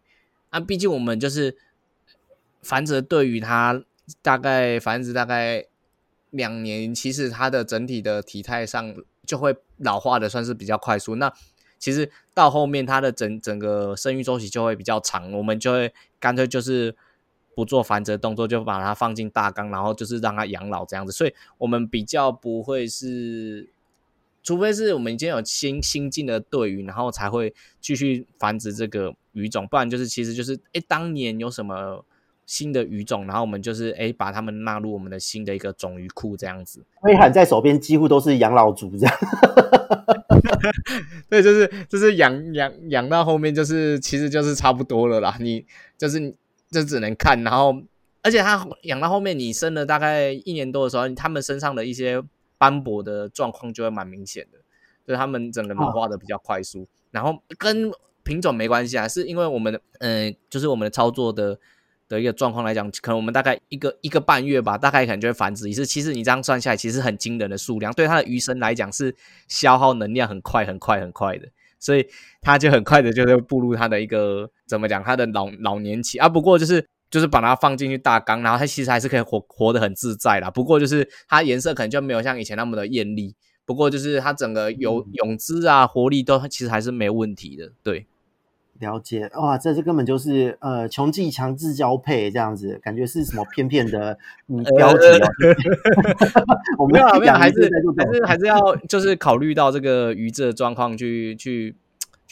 [0.53, 1.57] 啊，毕竟我们就是
[2.61, 3.83] 繁殖，对于它
[4.21, 5.65] 大概繁殖大概。
[6.35, 11.13] 两年，其实它的整体的体态上就会老化的算是比较快速。
[11.13, 11.31] 那
[11.77, 16.95] 其实到后面它的整整个生育周期就会比较长，我们就会干脆就是
[17.55, 21.11] 不做繁殖动作，就把它放进大缸，然后就是让它养老这样子。
[21.11, 23.69] 所以我们比较不会是，
[24.43, 32.05] 除非是我们已经有新新进的对鱼，然后才会继续繁殖这个鱼种，不然就是其实就是哎，当年有什么。
[32.45, 36.83] 新的鱼种，然后我们就是哎，把它们纳入我们的新的一个种鱼库这样子。
[37.03, 39.17] 威喊在手边几乎都是养老族这样，
[41.29, 45.37] 对，就是就是养养养到后面就是其实就是差不多了啦。
[45.39, 45.65] 你
[45.97, 46.35] 就是
[46.69, 47.81] 就只能看，然后
[48.21, 52.21] 而且它养到后面，你生了大概一年多的时候，他们身上的一些
[52.63, 54.57] 斑驳的状况就会蛮明显的，
[55.05, 56.83] 就是他们整个老化的比较快速。
[56.83, 57.91] 哦、然后跟
[58.23, 61.59] 品种没关系啊，是因为我们的嗯、呃，就是我们的操作的。
[62.09, 65.83] 的一个状况来讲，可能我们大概一个一个半月吧，大概可能就会繁殖一次。
[65.85, 69.15] 其实你这样算下来，其实很惊人的数量，对它的鱼生来讲是
[69.47, 71.47] 消耗能量很快、很快、很快的，
[71.79, 72.05] 所以
[72.41, 76.29] 它就很快的就会步入它的一个怎么讲，它的老老年期啊。
[76.29, 80.49] 不过就是就是把它放进去大缸，然后它其实还是可以活活得很自在啦。
[80.49, 83.35] 不过就是它颜色可能就没有像以前那么的艳丽，
[83.65, 88.07] 不过就是它整个有泳姿啊、活力都其实还是没问题的，对。
[88.79, 94.17] 了解哇，这这根本就是呃穷技强制交配这样子，感觉是什么片片的
[94.49, 95.29] 嗯标题啊？
[96.79, 101.75] 我们没有没有，还是还是还是要就是考虑到这个鱼质的状况去去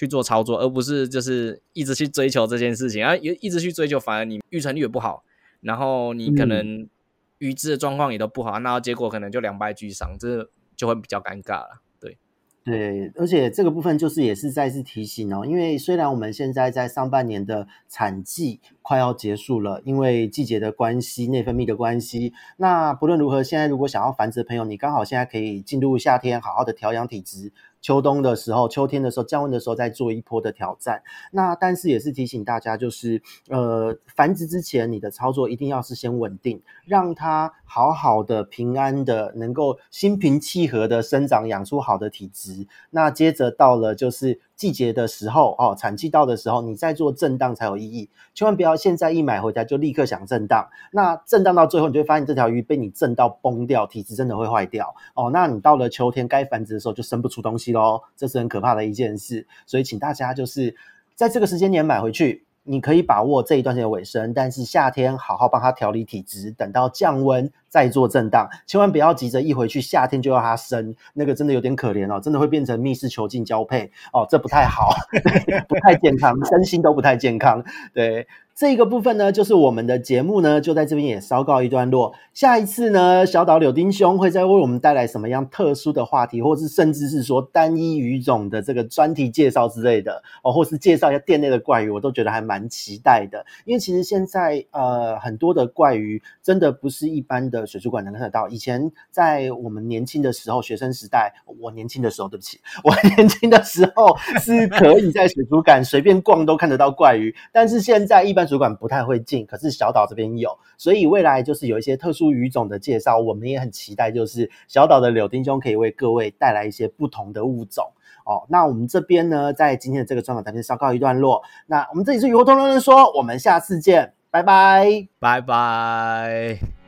[0.02, 5.24] 去做操作，而不是就是一直去追求这件事情啊，一一直去追求，反而你预成率也不好，
[5.60, 6.90] 然后你可能
[7.38, 11.84] 预知的状况也都不好，那结果可能就两败俱伤，这就会比较尴尬了。
[12.00, 12.18] 对
[12.64, 27.52] 对，而且这个部分就是也是再次提醒哦，因为虽然我们现在在上半年的产季快要结束了，因为季节的关系、内分泌的关系，那不论如何，现在如果想要繁殖的朋友，你刚好现在可以进入夏天，好好的调养体质。
[27.82, 31.02] 秋冬的时候，秋天的时候降温的时候，再做一波的挑战。
[31.32, 42.68] 那但是也是提醒大家，就是呃，繁殖之前，你的操作一定要是先稳定，让它好好的、平安的，能够心平气和的生长，养出好的体质。
[42.92, 44.40] 那接着到了就是。
[44.62, 48.08] 季节的时候哦，产季到的时候，你再做震荡才有意义。
[48.36, 55.32] 千万不要现在一买回家就立刻想震荡，那震荡到最后，你就会发现这条鱼被你震到崩掉，体质真的会坏掉哦。
[55.34, 59.48] 那你到了秋天该繁殖的时候，就生不出东西喽，这是很可怕的一件事。
[59.66, 60.76] 所以请大家就是
[61.16, 74.90] 在这个时间点买回去，你可以把握这一段时间的尾声，但是夏天好好帮它调理体质，等到降温再做震荡，千万不要急着一回去夏天就要它生，那个真的有点可怜哦，真的会变成密室囚禁交配哦，这不太好，
[75.70, 77.64] 不太健康， 身心都不太健康，
[77.94, 78.28] 对。
[78.54, 82.14] 这个部分呢，就是我们的节目呢，就在这边也稍告一段落。
[82.32, 93.44] 下一次呢，小岛柳丁兄会再为我们带来什么样特殊的话题，或是甚至是说单一语种的这个专题介绍之类的哦，或是介绍一下店内的怪鱼，我都觉得还蛮期待的。
[93.66, 98.48] 因为其实现在呃，很多的怪鱼真的不是一般的水族馆能看得到。
[98.50, 108.42] 以前在我们年轻的时候，学生时代，我年轻的时候，对不起，我年轻的时候是可以在水族馆随便逛都看得到怪鱼，但是现在一般。
[108.52, 117.86] 主管不太会进，可是小岛这边有，所以未来就是有一些特殊鱼种的介绍，我们也很期待，就是小岛的柳丁兄可以为各位带来一些不同的物种
[118.26, 118.44] 哦。
[118.50, 121.42] 那我们这边呢，在今天的这个专访当中稍告一段落。
[121.66, 126.81] 那我们这里是鱼活通通人说，我们下次见，拜拜，拜拜。